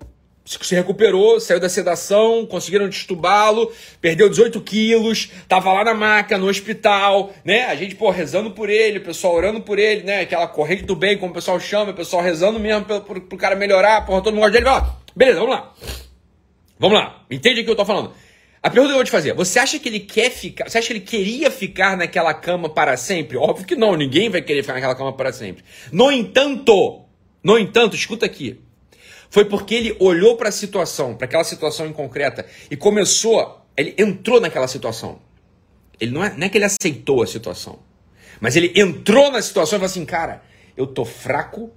se 0.47 0.75
recuperou, 0.75 1.41
saiu 1.41 1.59
da 1.59 1.69
sedação, 1.69 2.47
conseguiram 2.47 2.89
destubá-lo, 2.89 3.73
perdeu 4.01 4.29
18 4.29 4.61
quilos, 4.61 5.29
tava 5.49 5.73
lá 5.73 5.85
na 5.85 5.93
maca, 5.93 6.39
no 6.39 6.49
hospital, 6.49 7.33
né? 7.45 7.65
A 7.65 7.75
gente, 7.75 7.97
pô, 7.97 8.11
rezando 8.11 8.53
por 8.53 8.71
ele, 8.71 8.99
o 8.99 9.05
pessoal 9.05 9.35
orando 9.35 9.61
por 9.61 9.79
ele, 9.79 10.05
né? 10.05 10.21
Aquela 10.21 10.47
corrente 10.47 10.85
do 10.85 10.95
bem, 10.95 11.19
como 11.19 11.33
o 11.33 11.35
pessoal 11.35 11.59
chama, 11.59 11.91
o 11.91 11.95
pessoal 11.95 12.23
rezando 12.23 12.61
mesmo 12.61 12.85
pro, 12.85 13.01
pro, 13.01 13.21
pro 13.21 13.39
cara 13.39 13.57
melhorar, 13.57 14.07
porra, 14.07 14.23
todo 14.23 14.35
mundo 14.35 14.45
gosta 14.45 14.59
dele. 14.59 14.69
Ó, 14.69 14.83
beleza, 15.17 15.41
vamos 15.41 15.55
lá. 15.55 15.75
Vamos 16.79 16.99
lá, 16.99 17.25
entende 17.31 17.61
o 17.61 17.65
que 17.65 17.71
eu 17.71 17.77
tô 17.77 17.85
falando. 17.85 18.13
A 18.63 18.71
pergunta 18.71 18.89
que 18.89 18.93
eu 18.95 18.99
vou 18.99 19.05
te 19.05 19.11
fazer, 19.11 19.33
você 19.35 19.59
acha 19.59 19.79
que 19.79 19.89
ele 19.89 20.01
quer 20.01 20.31
ficar, 20.31 20.69
você 20.69 20.79
acha 20.79 20.89
que 20.89 20.93
ele 20.93 21.01
queria 21.01 21.51
ficar 21.51 21.97
naquela 21.97 22.35
cama 22.35 22.69
para 22.69 22.97
sempre? 22.97 23.37
Óbvio 23.37 23.67
que 23.67 23.77
não, 23.77 23.97
ninguém 23.97 24.29
vai 24.29 24.43
querer 24.43 24.63
ficar 24.63 24.75
naquela 24.75 24.95
cama 24.95 25.13
para 25.13 25.33
sempre. 25.33 25.65
No 25.93 26.11
entanto, 26.11 27.05
no 27.43 27.59
entanto, 27.59 27.95
escuta 27.95 28.27
aqui. 28.27 28.61
Foi 29.31 29.45
porque 29.45 29.75
ele 29.75 29.97
olhou 29.99 30.37
para 30.37 30.49
a 30.49 30.53
situação, 30.53 31.15
para 31.15 31.27
aquela 31.27 31.45
situação 31.45 31.87
em 31.87 31.93
concreta 31.93 32.47
e 32.71 32.77
começou, 32.77 33.61
ele 33.77 33.95
entrou 33.99 34.41
naquela 34.41 34.69
situação. 34.69 35.19
Ele 36.01 36.11
não 36.11 36.25
é, 36.25 36.35
não 36.37 36.47
é 36.47 36.49
que 36.49 36.59
ele 36.59 36.65
aceitou 36.65 37.23
a 37.23 37.27
situação, 37.27 37.79
mas 38.41 38.55
ele 38.55 38.73
entrou 38.75 39.31
na 39.31 39.41
situação 39.41 39.77
e 39.77 39.81
falou 39.81 39.91
assim, 39.91 40.05
cara, 40.05 40.43
eu 40.77 40.87
tô 40.87 41.05
fraco, 41.05 41.71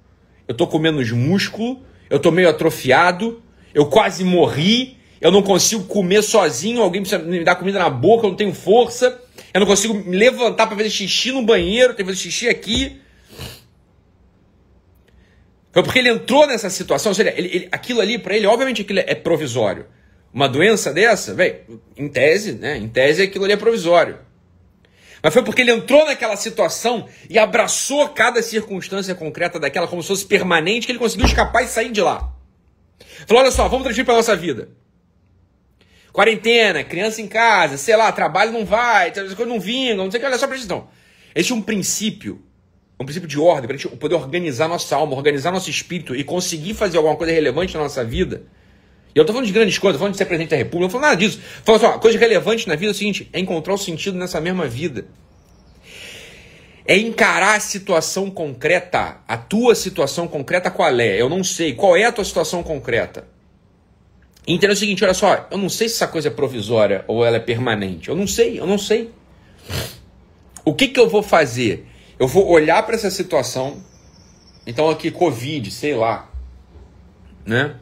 eu 0.48 0.54
tô 0.54 0.68
com 0.68 0.78
menos 0.78 1.12
músculo, 1.12 1.82
eu 2.10 2.20
tô 2.20 2.32
meio 2.32 2.50
atrofiado, 2.50 3.42
eu 3.74 3.86
quase 3.86 4.24
morri, 4.24 4.98
eu 5.22 5.32
não 5.32 5.42
consigo 5.42 5.84
comer 5.84 6.22
sozinho, 6.22 6.82
alguém 6.82 7.02
precisa 7.02 7.22
me 7.22 7.44
dar 7.44 7.56
comida 7.56 7.80
na 7.80 7.90
boca, 7.90 8.26
eu 8.26 8.30
não 8.32 8.38
tenho 8.38 8.54
força, 8.54 9.20
eu 9.54 9.60
não 9.60 9.68
consigo 9.68 9.94
me 9.94 10.18
levantar 10.18 10.68
para 10.68 10.78
fazer 10.78 10.90
xixi 10.90 11.32
no 11.32 11.44
banheiro, 11.44 11.94
tenho 11.94 12.08
que 12.08 12.14
fazer 12.14 12.30
xixi 12.30 12.50
aqui. 12.50 13.00
Foi 15.72 15.84
porque 15.84 16.00
ele 16.00 16.10
entrou 16.10 16.48
nessa 16.48 16.70
situação, 16.70 17.12
ou 17.12 17.14
seja, 17.16 17.34
ele, 17.36 17.48
ele, 17.48 17.70
aquilo 17.72 18.02
ali 18.02 18.18
para 18.18 18.36
ele, 18.36 18.48
obviamente 18.48 18.82
aquilo 18.82 19.00
é 19.00 19.16
provisório. 19.16 19.86
Uma 20.34 20.48
doença 20.48 20.94
dessa, 20.94 21.34
velho, 21.34 21.82
em 21.98 22.08
tese, 22.08 22.54
né? 22.54 22.78
Em 22.78 22.88
tese 22.88 23.22
aquilo 23.22 23.46
ali 23.46 23.54
é 23.54 23.58
provisório. 23.58 24.20
Mas 25.22 25.34
foi 25.34 25.44
porque 25.44 25.62
ele 25.62 25.72
entrou 25.72 26.06
naquela 26.06 26.36
situação 26.36 27.08
e 27.30 27.38
abraçou 27.38 28.08
cada 28.10 28.42
circunstância 28.42 29.14
concreta 29.14 29.60
daquela 29.60 29.88
como 29.88 30.02
se 30.02 30.08
fosse 30.08 30.26
permanente 30.26 30.86
que 30.86 30.92
ele 30.92 31.00
conseguiu 31.00 31.26
escapar 31.26 31.64
e 31.64 31.68
sair 31.68 31.92
de 31.92 32.02
lá. 32.02 32.32
Falou: 33.28 33.44
olha 33.44 33.52
só, 33.52 33.68
vamos 33.68 33.84
transferir 33.84 34.06
para 34.06 34.16
nossa 34.16 34.36
vida. 34.36 34.70
Quarentena, 36.12 36.84
criança 36.84 37.22
em 37.22 37.28
casa, 37.28 37.78
sei 37.78 37.96
lá, 37.96 38.12
trabalho 38.12 38.52
não 38.52 38.66
vai, 38.66 39.10
as 39.10 39.16
coisas 39.16 39.48
não 39.48 39.60
vingam, 39.60 40.06
não 40.06 40.12
sei 40.12 40.20
o 40.20 40.22
que, 40.22 40.28
olha 40.28 40.38
só 40.38 40.48
pra 40.48 40.58
não. 40.68 40.88
Existe 41.36 41.54
um 41.54 41.62
princípio, 41.62 42.44
um 43.00 43.06
princípio 43.06 43.30
de 43.30 43.40
ordem, 43.40 43.68
para 43.68 43.76
a 43.76 43.78
gente 43.78 43.96
poder 43.96 44.16
organizar 44.16 44.68
nossa 44.68 44.96
alma, 44.96 45.16
organizar 45.16 45.52
nosso 45.52 45.70
espírito 45.70 46.16
e 46.16 46.24
conseguir 46.24 46.74
fazer 46.74 46.98
alguma 46.98 47.16
coisa 47.16 47.32
relevante 47.32 47.74
na 47.76 47.84
nossa 47.84 48.04
vida. 48.04 48.44
E 49.16 49.18
eu 49.18 49.26
tô 49.26 49.32
falando 49.32 49.48
de 49.48 49.54
grandes 49.54 49.78
coisas, 49.78 49.98
tô 49.98 50.00
falando 50.00 50.14
de 50.14 50.18
ser 50.18 50.26
presidente 50.26 50.50
da 50.50 50.58
república, 50.58 50.82
não 50.82 50.88
tô 50.90 51.00
falando 51.00 51.10
nada 51.10 51.20
disso. 51.20 51.40
Falando 51.64 51.86
assim, 51.86 52.00
coisa 52.00 52.20
relevante 52.20 52.68
na 52.68 52.76
vida 52.76 52.92
é 52.92 52.94
o 52.94 52.96
seguinte, 52.96 53.30
é 53.32 53.40
encontrar 53.40 53.74
o 53.74 53.78
sentido 53.78 54.18
nessa 54.18 54.42
mesma 54.42 54.68
vida. 54.68 55.06
É 56.86 56.98
encarar 56.98 57.56
a 57.56 57.60
situação 57.60 58.30
concreta, 58.30 59.18
a 59.28 59.38
tua 59.38 59.76
situação 59.76 60.28
concreta 60.28 60.70
qual 60.70 60.90
é? 61.00 61.22
Eu 61.22 61.30
não 61.30 61.44
sei. 61.44 61.74
Qual 61.74 61.96
é 61.96 62.04
a 62.04 62.12
tua 62.12 62.26
situação 62.26 62.64
concreta? 62.64 63.28
Entenda 64.48 64.74
o 64.74 64.76
seguinte, 64.76 65.04
olha 65.04 65.14
só, 65.14 65.48
eu 65.52 65.58
não 65.58 65.70
sei 65.70 65.88
se 65.88 65.96
essa 65.96 66.08
coisa 66.08 66.30
é 66.30 66.32
provisória 66.32 67.06
ou 67.08 67.24
ela 67.24 67.38
é 67.38 67.40
permanente. 67.40 68.10
Eu 68.10 68.16
não 68.16 68.26
sei, 68.26 68.60
eu 68.60 68.66
não 68.66 68.78
sei. 68.78 69.12
O 70.66 70.74
que, 70.74 70.88
que 70.88 71.00
eu 71.00 71.08
vou 71.08 71.22
fazer? 71.22 71.86
Eu 72.20 72.28
vou 72.28 72.48
olhar 72.48 72.84
para 72.84 72.96
essa 72.96 73.10
situação. 73.10 73.82
Então 74.68 74.90
aqui 74.90 75.10
Covid, 75.10 75.72
sei 75.72 75.96
lá, 75.96 76.30
né? 77.46 77.76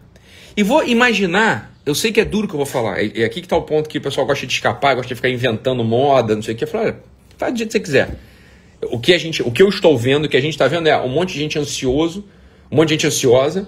E 0.56 0.64
vou 0.64 0.84
imaginar, 0.84 1.76
eu 1.86 1.94
sei 1.94 2.12
que 2.12 2.22
é 2.22 2.26
duro 2.26 2.48
que 2.48 2.54
eu 2.54 2.58
vou 2.58 2.66
falar. 2.66 3.00
É, 3.00 3.22
é 3.22 3.26
aqui 3.26 3.42
que 3.42 3.46
está 3.46 3.58
o 3.58 3.64
ponto 3.64 3.90
que 3.90 3.98
o 3.98 4.02
pessoal 4.02 4.26
gosta 4.26 4.46
de 4.46 4.54
escapar, 4.54 4.96
gosta 4.96 5.10
de 5.10 5.16
ficar 5.16 5.30
inventando 5.30 5.84
moda, 5.84 6.36
não 6.36 6.42
sei 6.42 6.54
o 6.54 6.58
que. 6.58 6.64
Eu 6.64 6.68
falo, 6.68 6.86
olha, 6.86 6.98
faz 7.38 7.54
do 7.54 7.58
jeito 7.58 7.70
que 7.70 7.78
você 7.78 7.80
quiser. 7.80 8.16
O 8.84 9.00
que 9.00 9.14
a 9.14 9.18
gente, 9.18 9.42
o 9.42 9.52
que 9.52 9.62
eu 9.62 9.70
estou 9.70 9.98
vendo, 9.98 10.26
o 10.26 10.30
que 10.30 10.38
a 10.38 10.42
gente 10.42 10.54
está 10.54 10.68
vendo 10.68 10.88
é 10.88 10.98
um 11.02 11.10
monte 11.10 11.34
de 11.34 11.40
gente 11.40 11.60
ansioso, 11.60 12.26
um 12.72 12.76
monte 12.76 12.90
de 12.90 12.94
gente 12.94 13.08
ansiosa, 13.08 13.68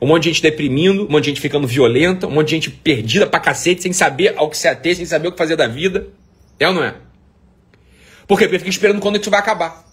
um 0.00 0.06
monte 0.06 0.24
de 0.24 0.28
gente 0.30 0.42
deprimindo, 0.42 1.06
um 1.06 1.10
monte 1.10 1.24
de 1.24 1.30
gente 1.30 1.40
ficando 1.40 1.66
violenta, 1.66 2.26
um 2.26 2.30
monte 2.30 2.48
de 2.48 2.54
gente 2.56 2.70
perdida 2.70 3.26
pra 3.26 3.40
cacete, 3.40 3.82
sem 3.82 3.92
saber 3.92 4.34
ao 4.36 4.48
que 4.48 4.56
se 4.56 4.68
ater, 4.68 4.96
sem 4.96 5.06
saber 5.06 5.28
o 5.28 5.32
que 5.32 5.38
fazer 5.38 5.56
da 5.56 5.66
vida. 5.66 6.08
É 6.58 6.68
ou 6.68 6.74
não 6.74 6.84
é? 6.84 6.94
Por 8.26 8.38
quê? 8.38 8.44
Porque 8.44 8.58
fica 8.58 8.70
esperando 8.70 9.00
quando 9.00 9.16
é 9.16 9.20
isso 9.20 9.30
vai 9.30 9.40
acabar. 9.40 9.89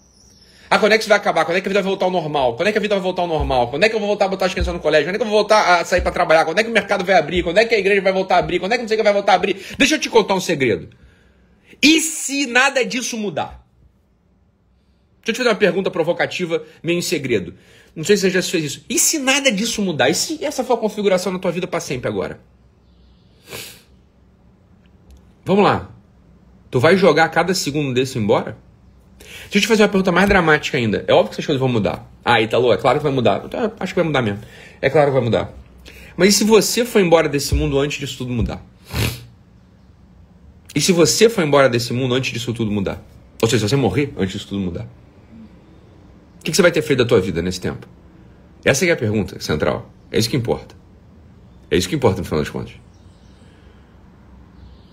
Ah, 0.70 0.78
quando 0.78 0.92
é 0.92 0.98
que 0.98 1.02
isso 1.02 1.08
vai 1.08 1.18
acabar? 1.18 1.44
Quando 1.44 1.56
é 1.56 1.60
que 1.60 1.68
a 1.68 1.70
vida 1.70 1.80
vai 1.80 1.88
voltar 1.88 2.04
ao 2.04 2.10
normal? 2.10 2.56
Quando 2.56 2.68
é 2.68 2.72
que 2.72 2.78
a 2.78 2.80
vida 2.80 2.94
vai 2.94 3.02
voltar 3.02 3.22
ao 3.22 3.28
normal? 3.28 3.68
Quando 3.68 3.84
é 3.84 3.88
que 3.88 3.94
eu 3.94 3.98
vou 3.98 4.08
voltar 4.08 4.26
a 4.26 4.28
botar 4.28 4.46
as 4.46 4.52
crianças 4.52 4.74
no 4.74 4.80
colégio? 4.80 5.06
Quando 5.08 5.14
é 5.14 5.18
que 5.18 5.24
eu 5.24 5.28
vou 5.28 5.38
voltar 5.38 5.80
a 5.80 5.84
sair 5.84 6.02
para 6.02 6.12
trabalhar? 6.12 6.44
Quando 6.44 6.58
é 6.58 6.64
que 6.64 6.68
o 6.68 6.72
mercado 6.72 7.04
vai 7.04 7.14
abrir? 7.14 7.42
Quando 7.42 7.58
é 7.58 7.64
que 7.64 7.74
a 7.74 7.78
igreja 7.78 8.02
vai 8.02 8.12
voltar 8.12 8.36
a 8.36 8.38
abrir? 8.38 8.58
Quando 8.58 8.72
é 8.72 8.76
que 8.76 8.82
não 8.82 8.88
sei 8.88 8.96
o 8.96 8.98
que 8.98 9.04
vai 9.04 9.12
voltar 9.12 9.32
a 9.32 9.34
abrir? 9.36 9.56
Deixa 9.78 9.94
eu 9.94 9.98
te 9.98 10.10
contar 10.10 10.34
um 10.34 10.40
segredo. 10.40 10.90
E 11.82 12.00
se 12.00 12.46
nada 12.46 12.84
disso 12.84 13.16
mudar? 13.16 13.66
Deixa 15.24 15.30
eu 15.30 15.34
te 15.34 15.38
fazer 15.38 15.48
uma 15.48 15.54
pergunta 15.54 15.90
provocativa, 15.90 16.62
meio 16.82 16.98
em 16.98 17.02
segredo. 17.02 17.54
Não 17.96 18.04
sei 18.04 18.16
se 18.16 18.22
você 18.22 18.30
já 18.30 18.42
fez 18.42 18.64
isso. 18.64 18.84
E 18.88 18.98
se 18.98 19.18
nada 19.18 19.50
disso 19.50 19.80
mudar? 19.80 20.10
E 20.10 20.14
se 20.14 20.44
essa 20.44 20.62
for 20.62 20.74
a 20.74 20.78
configuração 20.78 21.32
na 21.32 21.38
tua 21.38 21.50
vida 21.50 21.66
para 21.66 21.80
sempre 21.80 22.08
agora? 22.08 22.40
Vamos 25.44 25.64
lá. 25.64 25.90
Tu 26.70 26.78
vai 26.78 26.96
jogar 26.96 27.28
cada 27.30 27.54
segundo 27.54 27.94
desse 27.94 28.18
embora? 28.18 28.58
Deixa 29.18 29.58
eu 29.58 29.60
te 29.60 29.66
fazer 29.66 29.82
uma 29.82 29.88
pergunta 29.88 30.12
mais 30.12 30.28
dramática 30.28 30.76
ainda. 30.76 31.04
É 31.06 31.12
óbvio 31.12 31.30
que 31.30 31.34
essas 31.34 31.46
coisas 31.46 31.60
vão 31.60 31.68
mudar. 31.68 32.10
Ah, 32.24 32.40
Italo, 32.40 32.72
é 32.72 32.76
claro 32.76 32.98
que 32.98 33.02
vai 33.02 33.12
mudar. 33.12 33.42
Então, 33.44 33.72
acho 33.80 33.92
que 33.92 34.00
vai 34.00 34.06
mudar 34.06 34.22
mesmo. 34.22 34.40
É 34.80 34.90
claro 34.90 35.08
que 35.08 35.14
vai 35.14 35.22
mudar. 35.22 35.52
Mas 36.16 36.34
e 36.34 36.38
se 36.38 36.44
você 36.44 36.84
for 36.84 37.00
embora 37.00 37.28
desse 37.28 37.54
mundo 37.54 37.78
antes 37.78 37.98
disso 37.98 38.18
tudo 38.18 38.32
mudar? 38.32 38.62
E 40.74 40.80
se 40.80 40.92
você 40.92 41.28
for 41.28 41.42
embora 41.42 41.68
desse 41.68 41.92
mundo 41.92 42.14
antes 42.14 42.32
disso 42.32 42.52
tudo 42.52 42.70
mudar? 42.70 43.02
Ou 43.40 43.48
seja, 43.48 43.66
se 43.66 43.70
você 43.70 43.76
morrer 43.76 44.12
antes 44.16 44.32
disso 44.32 44.48
tudo 44.48 44.60
mudar? 44.60 44.86
O 46.40 46.44
que 46.44 46.54
você 46.54 46.62
vai 46.62 46.70
ter 46.70 46.82
feito 46.82 46.98
da 46.98 47.04
tua 47.04 47.20
vida 47.20 47.40
nesse 47.40 47.60
tempo? 47.60 47.86
Essa 48.64 48.84
é 48.84 48.90
a 48.90 48.96
pergunta 48.96 49.40
central. 49.40 49.90
É 50.10 50.18
isso 50.18 50.28
que 50.28 50.36
importa. 50.36 50.74
É 51.70 51.76
isso 51.76 51.88
que 51.88 51.94
importa 51.94 52.18
no 52.18 52.24
final 52.24 52.40
das 52.40 52.50
contas. 52.50 52.74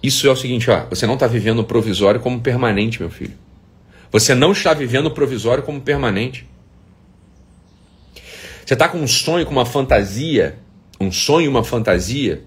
Isso 0.01 0.27
é 0.27 0.31
o 0.31 0.35
seguinte, 0.35 0.69
ó, 0.69 0.85
você 0.89 1.07
não 1.07 1.15
está 1.15 1.25
vivendo 1.25 1.59
o 1.59 1.63
provisório 1.63 2.19
como 2.19 2.39
permanente, 2.39 2.99
meu 2.99 3.09
filho. 3.09 3.33
Você 4.11 4.33
não 4.33 4.51
está 4.51 4.73
vivendo 4.73 5.07
o 5.07 5.11
provisório 5.11 5.63
como 5.63 5.81
permanente. 5.81 6.47
Você 8.65 8.73
está 8.73 8.87
com 8.87 8.97
um 8.97 9.07
sonho, 9.07 9.45
com 9.45 9.51
uma 9.51 9.65
fantasia, 9.65 10.57
um 10.99 11.11
sonho, 11.11 11.49
uma 11.49 11.63
fantasia 11.63 12.43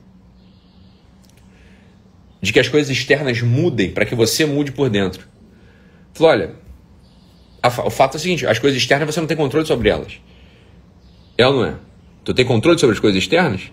de 2.41 2.53
que 2.53 2.61
as 2.61 2.69
coisas 2.69 2.91
externas 2.91 3.41
mudem 3.43 3.91
para 3.91 4.05
que 4.05 4.15
você 4.15 4.45
mude 4.47 4.73
por 4.73 4.89
dentro. 4.89 5.27
Falou, 6.15 6.33
olha, 6.33 6.55
o 7.85 7.91
fato 7.91 8.15
é 8.15 8.17
o 8.17 8.21
seguinte, 8.21 8.47
as 8.47 8.59
coisas 8.59 8.81
externas 8.81 9.15
você 9.15 9.21
não 9.21 9.27
tem 9.27 9.37
controle 9.37 9.67
sobre 9.67 9.89
elas. 9.89 10.21
É 11.37 11.47
ou 11.47 11.55
não 11.55 11.65
é? 11.65 11.75
Tu 12.25 12.35
tem 12.35 12.45
controle 12.45 12.79
sobre 12.79 12.95
as 12.95 13.01
coisas 13.01 13.21
externas? 13.23 13.71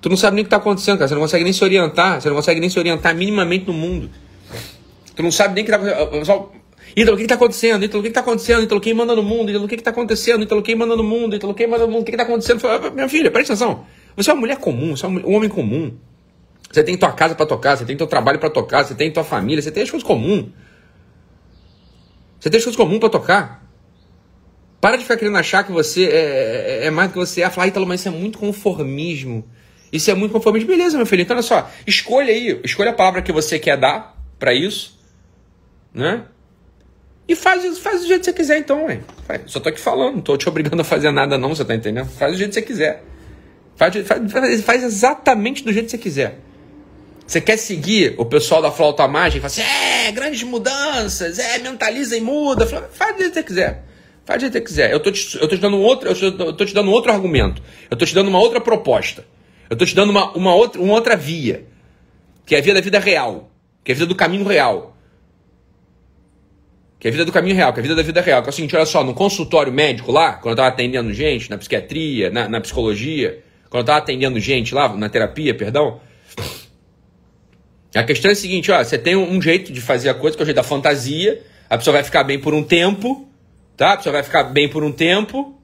Tu 0.00 0.08
não 0.08 0.16
sabe 0.16 0.36
nem 0.36 0.42
o 0.42 0.44
que 0.44 0.48
está 0.48 0.58
acontecendo, 0.58 0.98
cara. 0.98 1.08
Você 1.08 1.14
não 1.14 1.22
consegue 1.22 1.44
nem 1.44 1.52
se 1.52 1.64
orientar. 1.64 2.20
Você 2.20 2.28
não 2.28 2.36
consegue 2.36 2.60
nem 2.60 2.68
se 2.68 2.78
orientar 2.78 3.14
minimamente 3.14 3.66
no 3.66 3.72
mundo. 3.72 4.10
Tu 5.16 5.22
não 5.22 5.32
sabe 5.32 5.54
nem 5.54 5.64
o 5.64 5.66
que 5.66 5.72
está 5.72 6.02
acontecendo. 6.02 6.52
Ítalo, 6.94 7.14
o 7.14 7.18
que 7.18 7.24
está 7.24 7.34
acontecendo? 7.34 7.84
Ítalo, 7.84 8.00
o 8.00 8.02
que 8.02 8.08
está 8.08 8.20
acontecendo? 8.20 8.62
Ítalo, 8.62 8.80
quem 8.80 8.94
manda 8.94 9.16
no 9.16 9.22
mundo? 9.22 9.50
Ítalo, 9.50 9.64
o 9.64 9.68
que 9.68 9.74
está 9.74 9.90
acontecendo? 9.90 10.42
Ítalo, 10.42 10.62
quem 10.62 10.74
manda 10.76 10.94
no 10.94 11.02
mundo? 11.02 11.34
Ítalo, 11.34 11.54
quem 11.54 11.66
manda 11.66 11.86
no 11.86 11.92
mundo? 11.92 12.02
O 12.02 12.04
que 12.04 12.10
está 12.12 12.22
acontecendo? 12.22 12.60
Minha 12.94 13.08
filha, 13.08 13.30
presta 13.30 13.54
atenção. 13.54 13.84
Você 14.14 14.30
é 14.30 14.32
uma 14.34 14.40
mulher 14.40 14.58
comum, 14.58 14.96
você 14.96 15.04
é 15.04 15.08
um 15.08 15.34
homem 15.34 15.48
comum. 15.48 15.96
Você 16.70 16.82
tem 16.82 16.96
tua 16.96 17.12
casa 17.12 17.34
para 17.34 17.46
tocar, 17.46 17.76
você 17.76 17.84
tem 17.84 17.96
teu 17.96 18.06
trabalho 18.06 18.38
para 18.38 18.50
tocar, 18.50 18.84
você 18.84 18.94
tem 18.94 19.10
tua 19.10 19.24
família, 19.24 19.62
você 19.62 19.70
tem 19.70 19.82
as 19.82 19.90
coisas 19.90 20.06
comuns. 20.06 20.46
Você 22.38 22.50
tem 22.50 22.58
as 22.58 22.64
coisas 22.64 22.76
comuns 22.76 22.98
para 22.98 23.08
tocar. 23.08 23.66
Para 24.80 24.96
de 24.96 25.02
ficar 25.02 25.16
querendo 25.16 25.36
achar 25.38 25.64
que 25.64 25.72
você 25.72 26.04
é, 26.04 26.82
é, 26.82 26.86
é 26.86 26.90
mais 26.90 27.08
do 27.08 27.14
que 27.14 27.18
você 27.18 27.42
é. 27.42 27.50
Falar, 27.50 27.68
Ítalo, 27.68 27.86
mas 27.86 28.00
isso 28.00 28.08
é 28.08 28.12
muito 28.12 28.38
conformismo. 28.38 29.44
Isso 29.92 30.10
é 30.10 30.14
muito 30.14 30.32
conformismo. 30.32 30.68
Beleza, 30.68 30.96
meu 30.96 31.06
filho. 31.06 31.22
Então, 31.22 31.36
olha 31.36 31.42
só. 31.42 31.70
Escolha 31.86 32.32
aí. 32.32 32.60
Escolha 32.64 32.90
a 32.90 32.94
palavra 32.94 33.22
que 33.22 33.32
você 33.32 33.58
quer 33.58 33.76
dar 33.76 34.16
para 34.38 34.52
isso. 34.54 34.95
Né? 35.96 36.24
E 37.26 37.34
faz, 37.34 37.78
faz 37.78 38.02
do 38.02 38.06
jeito 38.06 38.20
que 38.20 38.26
você 38.26 38.32
quiser, 38.34 38.58
então, 38.58 38.84
ué. 38.84 39.00
Só 39.46 39.58
tô 39.58 39.70
aqui 39.70 39.80
falando. 39.80 40.16
Não 40.16 40.20
tô 40.20 40.36
te 40.36 40.46
obrigando 40.46 40.82
a 40.82 40.84
fazer 40.84 41.10
nada, 41.10 41.38
não. 41.38 41.54
Você 41.54 41.64
tá 41.64 41.74
entendendo? 41.74 42.06
Faz 42.06 42.32
do 42.32 42.38
jeito 42.38 42.50
que 42.50 42.60
você 42.60 42.66
quiser. 42.66 43.02
Faz, 43.76 43.94
faz, 44.06 44.62
faz 44.62 44.84
exatamente 44.84 45.64
do 45.64 45.72
jeito 45.72 45.86
que 45.86 45.92
você 45.92 45.98
quiser. 45.98 46.38
Você 47.26 47.40
quer 47.40 47.56
seguir 47.56 48.14
o 48.18 48.26
pessoal 48.26 48.60
da 48.60 48.70
flauta 48.70 49.08
mágica 49.08 49.38
e 49.38 49.50
fala 49.50 49.66
assim, 49.66 50.06
é, 50.06 50.12
grandes 50.12 50.42
mudanças, 50.44 51.38
é, 51.38 51.58
mentaliza 51.58 52.16
e 52.16 52.20
muda. 52.20 52.66
Faz 52.66 53.16
do 53.16 53.18
jeito 53.18 53.32
que 53.32 53.38
você 53.38 53.42
quiser. 53.42 53.84
Faz 54.24 54.38
do 54.38 54.40
jeito 54.42 54.52
que 54.52 54.58
você 54.58 54.64
quiser. 54.64 54.92
Eu 54.92 55.00
tô 55.00 55.10
te, 55.10 55.36
eu 55.36 55.48
tô 55.48 55.56
te 55.56 55.60
dando 55.60 55.78
outro, 55.78 56.10
eu 56.10 56.52
tô 56.52 56.64
te 56.64 56.74
dando 56.74 56.90
outro 56.90 57.10
argumento. 57.10 57.62
Eu 57.90 57.96
tô 57.96 58.04
te 58.04 58.14
dando 58.14 58.28
uma 58.28 58.38
outra 58.38 58.60
proposta. 58.60 59.24
Eu 59.68 59.76
tô 59.76 59.84
te 59.84 59.94
dando 59.94 60.10
uma, 60.10 60.30
uma, 60.36 60.54
outra, 60.54 60.80
uma 60.80 60.92
outra 60.92 61.16
via. 61.16 61.64
Que 62.44 62.54
é 62.54 62.58
a 62.58 62.62
via 62.62 62.74
da 62.74 62.80
vida 62.80 62.98
real. 62.98 63.50
Que 63.82 63.90
é 63.90 63.94
a 63.94 63.96
vida 63.96 64.06
do 64.06 64.14
caminho 64.14 64.44
real. 64.44 64.95
Que 66.98 67.08
é 67.08 67.10
a 67.10 67.12
vida 67.12 67.24
do 67.24 67.32
caminho 67.32 67.54
real, 67.54 67.72
que 67.72 67.78
é 67.78 67.80
a 67.80 67.82
vida 67.82 67.94
da 67.94 68.02
vida 68.02 68.20
real. 68.20 68.42
Que 68.42 68.48
é 68.48 68.50
o 68.50 68.54
seguinte, 68.54 68.74
olha 68.74 68.86
só, 68.86 69.04
no 69.04 69.14
consultório 69.14 69.72
médico 69.72 70.10
lá, 70.10 70.34
quando 70.34 70.52
eu 70.52 70.56
tava 70.56 70.68
atendendo 70.68 71.12
gente, 71.12 71.50
na 71.50 71.58
psiquiatria, 71.58 72.30
na, 72.30 72.48
na 72.48 72.60
psicologia, 72.60 73.42
quando 73.68 73.82
eu 73.82 73.86
tava 73.86 73.98
atendendo 73.98 74.40
gente 74.40 74.74
lá, 74.74 74.88
na 74.96 75.08
terapia, 75.08 75.54
perdão, 75.54 76.00
a 77.94 78.02
questão 78.02 78.30
é 78.30 78.32
a 78.32 78.36
seguinte, 78.36 78.70
ó, 78.70 78.82
você 78.82 78.98
tem 78.98 79.16
um 79.16 79.40
jeito 79.40 79.72
de 79.72 79.80
fazer 79.80 80.10
a 80.10 80.14
coisa, 80.14 80.36
que 80.36 80.42
é 80.42 80.44
o 80.44 80.46
jeito 80.46 80.56
da 80.56 80.62
fantasia, 80.62 81.42
a 81.68 81.78
pessoa 81.78 81.94
vai 81.94 82.04
ficar 82.04 82.24
bem 82.24 82.38
por 82.38 82.52
um 82.52 82.62
tempo, 82.62 83.26
tá? 83.76 83.94
A 83.94 83.96
pessoa 83.96 84.12
vai 84.12 84.22
ficar 84.22 84.44
bem 84.44 84.68
por 84.68 84.84
um 84.84 84.92
tempo, 84.92 85.58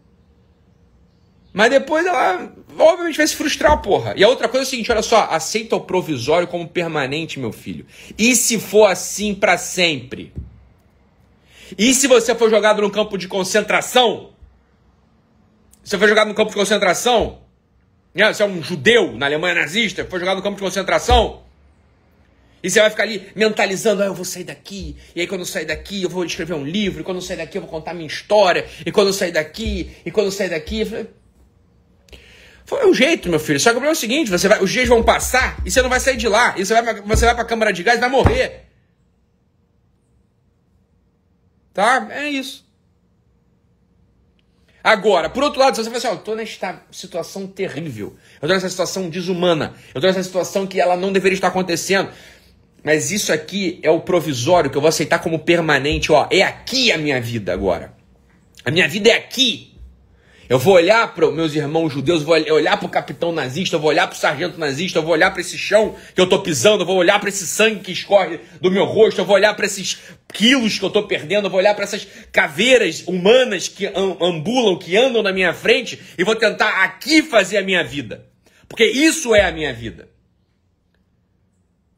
mas 1.53 1.71
depois 1.71 2.07
ela, 2.07 2.51
obviamente, 2.79 3.19
vai 3.19 3.27
se 3.27 3.37
frustrar, 3.37 3.81
porra. 3.83 4.15
E 4.17 4.25
a 4.25 4.29
outra 4.29 4.49
coisa 4.49 4.65
é 4.65 4.67
o 4.67 4.71
seguinte, 4.71 4.91
olha 4.91 5.03
só, 5.03 5.29
aceita 5.31 5.77
o 5.77 5.81
provisório 5.81 6.49
como 6.49 6.67
permanente, 6.67 7.39
meu 7.39 7.53
filho. 7.53 7.85
E 8.19 8.35
se 8.35 8.59
for 8.59 8.87
assim 8.87 9.35
para 9.35 9.59
sempre? 9.59 10.33
E 11.79 11.95
se 11.95 12.07
você 12.07 12.35
for 12.35 12.51
jogado 12.51 12.83
no 12.83 12.91
campo 12.91 13.17
de 13.17 13.29
concentração? 13.29 14.31
Você 15.83 15.99
foi 15.99 16.09
jogado 16.09 16.29
no 16.29 16.35
campo 16.35 16.51
de 16.51 16.57
concentração? 16.57 17.41
Né? 18.15 18.33
Você 18.33 18.43
é 18.43 18.47
um 18.47 18.63
judeu 18.63 19.13
na 19.13 19.27
Alemanha 19.27 19.55
nazista, 19.55 20.05
foi 20.05 20.21
jogado 20.21 20.37
no 20.37 20.43
campo 20.43 20.57
de 20.57 20.63
concentração? 20.63 21.43
E 22.63 22.71
você 22.71 22.81
vai 22.81 22.91
ficar 22.91 23.03
ali 23.03 23.29
mentalizando, 23.35 24.03
ah, 24.03 24.07
eu 24.07 24.15
vou 24.15 24.25
sair 24.25 24.45
daqui, 24.45 24.97
e 25.17 25.21
aí 25.21 25.27
quando 25.27 25.41
eu 25.41 25.47
sair 25.47 25.65
daqui 25.65 26.05
eu 26.05 26.09
vou 26.09 26.25
escrever 26.25 26.55
um 26.55 26.65
livro, 26.65 27.01
e 27.01 27.05
quando 27.05 27.17
eu 27.17 27.23
sair 27.23 27.39
daqui 27.39 27.59
eu 27.59 27.63
vou 27.63 27.71
contar 27.71 27.93
minha 27.93 28.07
história, 28.07 28.65
e 28.87 28.93
quando 28.93 29.09
eu 29.09 29.13
sair 29.13 29.33
daqui, 29.33 29.91
e 30.07 30.11
quando 30.11 30.27
eu 30.27 30.33
sair 30.33 30.51
daqui... 30.51 31.09
Foi 32.65 32.87
um 32.87 32.95
jeito, 32.95 33.29
meu 33.29 33.41
filho. 33.41 33.59
Só 33.59 33.71
que 33.71 33.77
o 33.77 33.81
problema 33.81 33.93
é 33.93 33.99
o 33.99 34.01
seguinte, 34.01 34.31
você 34.31 34.49
vai, 34.49 34.63
os 34.63 34.71
dias 34.71 34.89
vão 34.89 35.03
passar 35.03 35.61
e 35.67 35.71
você 35.71 35.83
não 35.83 35.91
vai 35.91 35.99
sair 35.99 36.17
de 36.17 36.29
lá. 36.29 36.55
E 36.57 36.65
você 36.65 36.81
vai, 36.81 37.03
você 37.03 37.27
vai 37.27 37.35
pra 37.35 37.45
câmara 37.45 37.73
de 37.73 37.83
gás 37.83 37.99
e 37.99 38.01
vai 38.01 38.09
morrer. 38.09 38.62
Tá? 41.73 42.09
É 42.11 42.29
isso. 42.29 42.65
Agora, 44.85 45.31
por 45.31 45.45
outro 45.45 45.61
lado, 45.61 45.77
se 45.77 45.83
você 45.83 45.91
fala 45.91 45.99
assim, 45.99 46.09
ó, 46.09 46.13
eu 46.13 46.19
tô 46.19 46.35
nesta 46.35 46.83
situação 46.91 47.47
terrível, 47.47 48.17
eu 48.41 48.49
tô 48.49 48.55
nessa 48.55 48.69
situação 48.69 49.09
desumana, 49.09 49.75
eu 49.95 50.01
tô 50.01 50.09
nessa 50.09 50.23
situação 50.23 50.67
que 50.67 50.81
ela 50.81 50.97
não 50.97 51.13
deveria 51.13 51.37
estar 51.37 51.49
acontecendo, 51.49 52.11
mas 52.83 53.13
isso 53.13 53.33
aqui 53.33 53.79
é 53.83 53.91
o 53.91 54.01
provisório 54.01 54.69
que 54.69 54.77
eu 54.77 54.81
vou 54.81 54.89
aceitar 54.89 55.21
como 55.21 55.39
permanente, 55.39 56.11
ó, 56.11 56.27
é 56.33 56.43
aqui 56.43 56.91
a 56.91 56.99
minha 56.99 57.21
vida 57.21 57.53
agora. 57.53 57.95
A 58.65 58.71
minha 58.73 58.89
vida 58.89 59.11
é 59.11 59.15
aqui. 59.15 59.72
Eu 60.49 60.59
vou 60.59 60.75
olhar 60.75 61.15
para 61.15 61.29
os 61.29 61.35
meus 61.35 61.55
irmãos 61.55 61.93
judeus, 61.93 62.21
eu 62.21 62.27
vou 62.27 62.35
olhar 62.35 62.77
para 62.77 62.87
o 62.87 62.91
capitão 62.91 63.33
nazista, 63.33 63.77
eu 63.77 63.81
vou 63.81 63.91
olhar 63.91 64.07
para 64.07 64.17
o 64.17 64.19
sargento 64.19 64.59
nazista, 64.59 65.01
vou 65.01 65.13
olhar 65.13 65.31
para 65.31 65.41
esse 65.41 65.57
chão 65.57 65.95
que 66.15 66.21
eu 66.21 66.25
estou 66.25 66.41
pisando, 66.41 66.85
vou 66.85 66.97
olhar 66.97 67.19
para 67.21 67.29
esse 67.29 67.47
sangue 67.47 67.81
que 67.81 67.93
escorre 67.93 68.41
do 68.61 68.71
meu 68.71 68.85
rosto, 68.85 69.25
vou 69.25 69.37
olhar 69.37 69.55
para 69.55 69.67
esses 69.67 69.99
quilos 70.33 70.79
que 70.79 70.85
eu 70.85 70.89
estou 70.89 71.05
perdendo, 71.05 71.49
vou 71.49 71.59
olhar 71.59 71.75
para 71.75 71.85
essas 71.85 72.07
caveiras 72.33 73.05
humanas 73.07 73.69
que 73.69 73.87
ambulam, 74.21 74.79
que 74.79 74.97
andam 74.97 75.23
na 75.23 75.33
minha 75.33 75.55
frente 75.55 76.01
e 76.19 76.25
vou 76.25 76.35
tentar 76.35 76.83
aqui 76.83 77.23
fazer 77.23 77.59
a 77.59 77.63
minha 77.63 77.85
vida. 77.85 78.27
Porque 78.69 78.85
isso 78.85 79.35
é 79.35 79.45
a 79.45 79.53
minha 79.53 79.73
vida. 79.73 80.09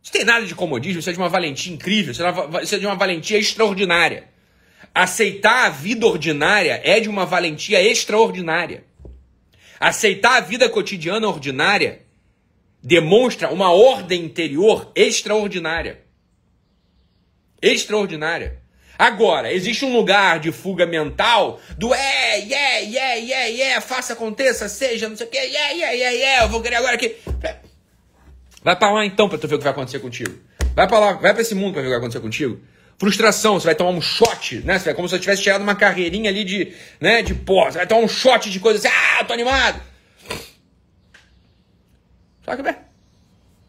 Isso 0.03 0.13
tem 0.13 0.25
nada 0.25 0.45
de 0.45 0.55
comodismo, 0.55 1.01
isso 1.01 1.09
é 1.09 1.13
de 1.15 1.19
uma 1.19 1.31
valentia 1.31 1.73
incrível, 1.73 2.13
isso 2.13 2.75
é 2.75 2.79
de 2.79 2.87
uma 2.87 2.95
valentia 2.95 3.39
extraordinária. 3.39 4.34
Aceitar 4.95 5.67
a 5.67 5.71
vida 5.71 6.07
ordinária 6.07 6.81
é 6.85 7.01
de 7.01 7.09
uma 7.09 7.27
valentia 7.27 7.83
extraordinária. 7.83 8.85
Aceitar 9.81 10.37
a 10.37 10.41
vida 10.41 10.69
cotidiana 10.69 11.27
ordinária 11.27 12.03
demonstra 12.83 13.51
uma 13.51 13.73
ordem 13.73 14.25
interior 14.25 14.93
extraordinária. 14.95 16.01
Extraordinária. 17.61 18.63
Agora, 18.97 19.53
existe 19.53 19.85
um 19.85 19.97
lugar 19.97 20.39
de 20.39 20.53
fuga 20.53 20.87
mental 20.87 21.59
do 21.77 21.93
é, 21.93 22.39
yeah, 22.39 22.79
yeah, 22.79 23.15
yeah, 23.15 23.47
yeah, 23.47 23.81
faça, 23.81 24.13
aconteça, 24.13 24.69
seja, 24.69 25.09
não 25.09 25.17
sei 25.17 25.27
o 25.27 25.31
que, 25.31 25.37
yeah, 25.37 25.71
yeah, 25.71 25.93
yeah, 25.93 26.17
yeah, 26.17 26.45
eu 26.45 26.49
vou 26.49 26.63
querer 26.63 26.77
agora 26.77 26.95
aqui. 26.95 27.17
Vai 28.63 28.77
pra 28.77 28.93
lá 28.93 29.05
então 29.05 29.29
pra 29.29 29.37
tu 29.37 29.49
ver 29.49 29.57
o 29.57 29.59
que 29.59 29.65
vai 29.65 29.73
acontecer 29.73 29.99
contigo. 29.99 30.39
Vai 30.75 30.87
pra 30.87 30.99
lá, 30.99 31.13
vai 31.15 31.33
pra 31.33 31.43
esse 31.43 31.55
mundo 31.55 31.73
pra 31.73 31.83
ver 31.83 31.89
o 31.89 31.91
que 31.91 31.97
vai 31.97 31.99
acontecer 31.99 32.21
contigo. 32.21 32.61
Frustração, 32.99 33.59
você 33.59 33.67
vai 33.67 33.75
tomar 33.75 33.91
um 33.91 34.01
shot, 34.01 34.63
né? 34.65 34.79
Você 34.79 34.87
vai, 34.87 34.95
como 34.95 35.09
se 35.09 35.15
você 35.15 35.21
tivesse 35.21 35.43
tirado 35.43 35.63
uma 35.63 35.75
carreirinha 35.75 36.31
ali 36.31 36.45
de, 36.45 36.73
né, 37.01 37.23
de 37.23 37.35
pó. 37.35 37.71
Você 37.71 37.79
vai 37.79 37.87
tomar 37.87 38.03
um 38.03 38.09
shot 38.09 38.51
de 38.51 38.61
coisa 38.61 38.79
assim, 38.79 38.97
ah, 38.97 39.25
tô 39.25 39.33
animado. 39.33 39.81
Sabe, 42.45 42.63
velho? 42.63 42.77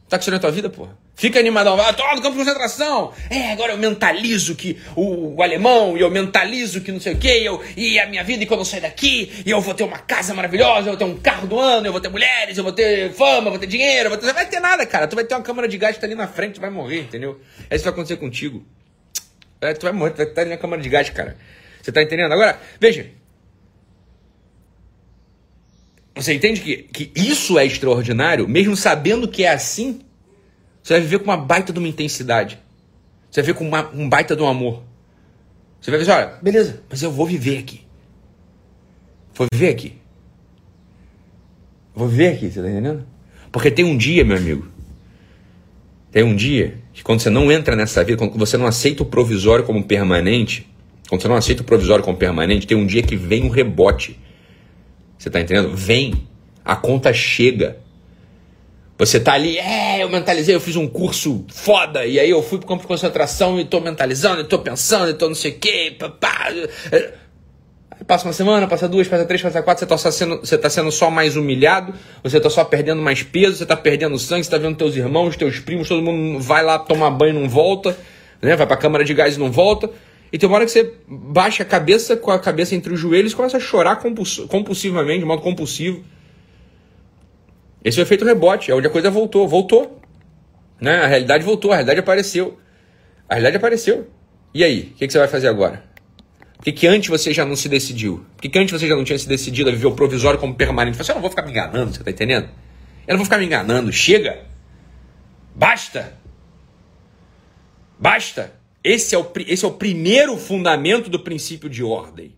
Tá 0.08 0.18
acontecendo 0.18 0.36
na 0.36 0.40
tua 0.40 0.52
vida, 0.52 0.70
porra? 0.70 0.98
Fica 1.16 1.40
animadão, 1.40 1.78
vai, 1.78 1.94
tô 1.94 2.04
no 2.04 2.22
campo 2.22 2.38
de 2.38 2.44
concentração. 2.44 3.14
É, 3.30 3.54
agora 3.54 3.72
eu 3.72 3.78
mentalizo 3.78 4.54
que 4.54 4.78
o, 4.96 5.36
o 5.36 5.42
alemão, 5.42 5.98
e 5.98 6.02
eu 6.02 6.12
mentalizo 6.12 6.82
que 6.82 6.92
não 6.92 7.00
sei 7.00 7.14
o 7.14 7.18
que, 7.18 7.28
eu, 7.28 7.64
e 7.76 7.98
a 7.98 8.06
minha 8.06 8.24
vida, 8.24 8.44
e 8.44 8.46
quando 8.46 8.60
eu 8.60 8.66
sair 8.66 8.82
daqui, 8.82 9.32
e 9.46 9.50
eu 9.50 9.62
vou 9.62 9.74
ter 9.74 9.86
uma 9.86 9.98
casa 9.98 10.34
maravilhosa, 10.34 10.90
eu 10.90 10.98
vou 10.98 10.98
ter 10.98 11.06
um 11.06 11.18
carro 11.18 11.48
do 11.48 11.58
ano, 11.58 11.88
eu 11.88 11.92
vou 11.92 12.02
ter 12.02 12.10
mulheres, 12.10 12.58
eu 12.58 12.64
vou 12.64 12.74
ter 12.74 13.14
fama, 13.14 13.48
eu 13.48 13.52
vou 13.52 13.60
ter 13.60 13.68
dinheiro, 13.68 14.08
eu 14.08 14.10
vou 14.10 14.20
ter... 14.20 14.28
Você 14.28 14.34
vai 14.34 14.46
ter 14.46 14.60
nada, 14.60 14.86
cara. 14.86 15.08
Tu 15.08 15.16
vai 15.16 15.24
ter 15.24 15.34
uma 15.34 15.42
câmara 15.42 15.70
de 15.70 15.78
gás 15.78 15.96
que 15.96 16.02
tá 16.02 16.06
ali 16.06 16.16
na 16.16 16.28
frente, 16.28 16.56
tu 16.56 16.62
vai 16.62 16.70
morrer, 16.70 17.02
entendeu? 17.02 17.40
É 17.70 17.76
isso 17.76 17.84
que 17.84 17.90
vai 17.90 17.94
acontecer 17.94 18.18
contigo. 18.18 18.66
É, 19.62 19.74
tu 19.74 19.84
vai 19.84 19.92
morrer, 19.92 20.12
tu 20.12 20.18
vai 20.18 20.28
estar 20.28 20.46
na 20.46 20.58
câmara 20.58 20.82
de 20.82 20.90
gás, 20.90 21.10
cara. 21.10 21.38
Você 21.82 21.92
tá 21.92 22.02
entendendo? 22.02 22.32
Agora, 22.32 22.60
veja. 22.80 23.08
Você 26.16 26.34
entende 26.34 26.62
que, 26.62 26.78
que 26.84 27.12
isso 27.16 27.60
é 27.60 27.66
extraordinário, 27.66 28.48
mesmo 28.48 28.76
sabendo 28.76 29.28
que 29.28 29.44
é 29.44 29.52
assim? 29.52 30.02
Você 30.82 30.94
vai 30.94 31.02
viver 31.02 31.20
com 31.20 31.26
uma 31.26 31.38
baita 31.38 31.74
de 31.74 31.80
uma 31.80 31.88
intensidade. 31.88 32.60
Você 33.30 33.42
vai 33.42 33.48
viver 33.48 33.58
com 33.58 33.68
uma, 33.68 33.90
um 33.90 34.08
baita 34.08 34.36
de 34.36 34.42
um 34.42 34.48
amor. 34.48 34.84
Você 35.82 35.92
vai 35.92 36.00
dizer, 36.00 36.12
olha, 36.14 36.40
beleza, 36.42 36.82
mas 36.90 37.04
eu 37.04 37.12
vou 37.12 37.26
viver 37.26 37.60
aqui. 37.60 37.86
Vou 39.34 39.48
viver 39.52 39.70
aqui. 39.70 39.98
Vou 41.94 42.08
viver 42.08 42.30
aqui, 42.30 42.50
você 42.50 42.62
tá 42.62 42.70
entendendo? 42.70 43.06
Porque 43.52 43.70
tem 43.70 43.86
um 43.86 43.98
dia, 43.98 44.24
meu 44.26 44.38
amigo. 44.38 44.68
Tem 46.12 46.24
um 46.24 46.36
dia 46.36 46.78
que 46.96 47.04
quando 47.04 47.20
você 47.20 47.30
não 47.30 47.52
entra 47.52 47.76
nessa 47.76 48.02
vida, 48.06 48.18
quando 48.18 48.40
você 48.40 48.56
não 48.56 48.66
aceita 48.66 49.04
o 49.04 49.06
provisório 49.06 49.66
como 49.66 49.84
permanente, 49.84 50.66
quando 51.10 51.22
você 51.22 51.28
não 51.28 51.36
aceita 51.36 51.62
o 51.62 51.66
provisório 51.66 52.02
como 52.02 52.18
permanente, 52.18 52.66
tem 52.66 52.78
um 52.78 52.86
dia 52.86 53.04
que 53.04 53.18
vem 53.18 53.44
um 53.44 53.50
rebote. 53.50 54.18
Você 55.18 55.28
está 55.28 55.42
entendendo? 55.42 55.76
Vem. 55.76 56.26
A 56.64 56.74
conta 56.74 57.14
chega. 57.14 57.78
Você 58.98 59.20
tá 59.20 59.34
ali, 59.34 59.58
é, 59.58 60.02
eu 60.02 60.10
mentalizei, 60.10 60.56
eu 60.56 60.62
fiz 60.62 60.78
um 60.78 60.88
curso 60.88 61.44
foda, 61.50 62.06
e 62.06 62.18
aí 62.18 62.30
eu 62.30 62.42
fui 62.42 62.60
pro 62.60 62.68
campo 62.68 62.84
de 62.84 62.88
concentração 62.88 63.60
e 63.60 63.66
tô 63.66 63.82
mentalizando, 63.82 64.40
e 64.40 64.46
tô 64.46 64.60
pensando, 64.60 65.10
e 65.10 65.14
tô 65.14 65.28
não 65.28 65.36
sei 65.36 65.52
o 65.52 65.60
quê, 65.60 65.94
papá. 66.00 66.48
Passa 68.08 68.28
uma 68.28 68.34
semana, 68.34 68.68
passa 68.68 68.90
duas, 68.90 69.08
passa 69.08 69.26
três, 69.26 69.42
passa 69.42 69.62
quatro, 69.62 69.88
você 69.88 70.04
tá, 70.04 70.12
sendo, 70.12 70.40
você 70.40 70.58
tá 70.58 70.70
sendo 70.70 70.92
só 70.92 71.10
mais 71.10 71.36
humilhado, 71.36 71.94
você 72.22 72.40
tá 72.40 72.50
só 72.50 72.64
perdendo 72.66 73.02
mais 73.02 73.24
peso, 73.24 73.58
você 73.58 73.66
tá 73.66 73.78
perdendo 73.78 74.20
sangue, 74.20 74.44
você 74.44 74.52
tá 74.52 74.58
vendo 74.58 74.76
teus 74.76 74.96
irmãos, 74.96 75.38
teus 75.38 75.60
primos, 75.60 75.88
todo 75.88 76.02
mundo 76.02 76.40
vai 76.40 76.64
lá 76.64 76.78
tomar 76.78 77.10
banho 77.12 77.38
e 77.38 77.42
não 77.42 77.48
volta, 77.48 77.98
né? 78.42 78.56
Vai 78.56 78.68
pra 78.68 78.76
câmara 78.76 79.04
de 79.06 79.14
gás 79.14 79.38
e 79.38 79.40
não 79.40 79.52
volta. 79.52 79.90
E 80.32 80.38
tem 80.38 80.50
uma 80.50 80.58
hora 80.58 80.66
que 80.66 80.72
você 80.72 80.94
baixa 81.08 81.64
a 81.64 81.66
cabeça 81.66 82.18
com 82.18 82.32
a 82.32 82.40
cabeça 82.40 82.76
entre 82.76 82.94
os 82.94 83.00
joelhos 83.00 83.32
e 83.32 83.36
começa 83.36 83.58
a 83.58 83.60
chorar 83.60 83.98
compulsivamente, 84.50 85.20
de 85.20 85.26
modo 85.26 85.42
compulsivo. 85.42 86.04
Esse 87.84 88.00
é 88.00 88.02
o 88.02 88.04
efeito 88.04 88.26
rebote, 88.26 88.72
é 88.72 88.76
onde 88.76 88.88
a 88.88 88.90
coisa 88.90 89.10
voltou. 89.10 89.48
Voltou. 89.48 90.02
Né? 90.82 90.98
A 90.98 91.08
realidade 91.08 91.46
voltou, 91.46 91.72
a 91.72 91.76
realidade 91.76 92.00
apareceu. 92.00 92.58
A 93.30 93.36
realidade 93.36 93.58
apareceu. 93.58 94.10
E 94.54 94.64
aí, 94.64 94.92
o 94.94 94.98
que, 94.98 95.08
que, 95.08 95.14
você 95.14 95.20
vai 95.20 95.28
fazer 95.28 95.48
agora? 95.48 95.84
Que, 96.66 96.72
que 96.72 96.88
antes 96.88 97.10
você 97.10 97.32
já 97.32 97.46
não 97.46 97.56
se 97.56 97.70
decidiu? 97.70 98.26
Por 98.36 98.42
que, 98.42 98.50
que 98.50 98.58
antes 98.58 98.72
você 98.72 98.88
já 98.88 98.96
não 98.96 99.04
tinha 99.04 99.20
se 99.20 99.28
decidido 99.28 99.70
a 99.70 99.72
viver 99.72 99.86
o 99.86 99.92
provisório 99.92 100.40
como 100.40 100.56
permanente? 100.56 100.98
Você 100.98 101.04
assim, 101.04 101.12
eu 101.12 101.16
não 101.16 101.22
vou 101.22 101.30
ficar 101.30 101.44
me 101.44 101.52
enganando, 101.52 101.94
você 101.94 102.04
tá 102.04 102.10
entendendo? 102.10 102.50
Eu 103.06 103.12
não 103.12 103.18
vou 103.18 103.26
ficar 103.26 103.38
me 103.38 103.46
enganando. 103.46 103.92
Chega! 103.92 104.48
Basta! 105.54 106.18
Basta! 108.00 108.52
Esse 108.84 109.14
é, 109.14 109.20
o, 109.20 109.32
esse 109.46 109.64
é 109.64 109.68
o 109.68 109.74
primeiro 109.74 110.36
fundamento 110.38 111.08
do 111.08 111.20
princípio 111.20 111.70
de 111.70 111.84
ordem. 111.84 112.36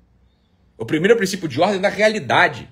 O 0.77 0.85
primeiro 0.85 1.15
princípio 1.15 1.47
de 1.47 1.61
ordem 1.61 1.79
da 1.79 1.87
realidade. 1.87 2.69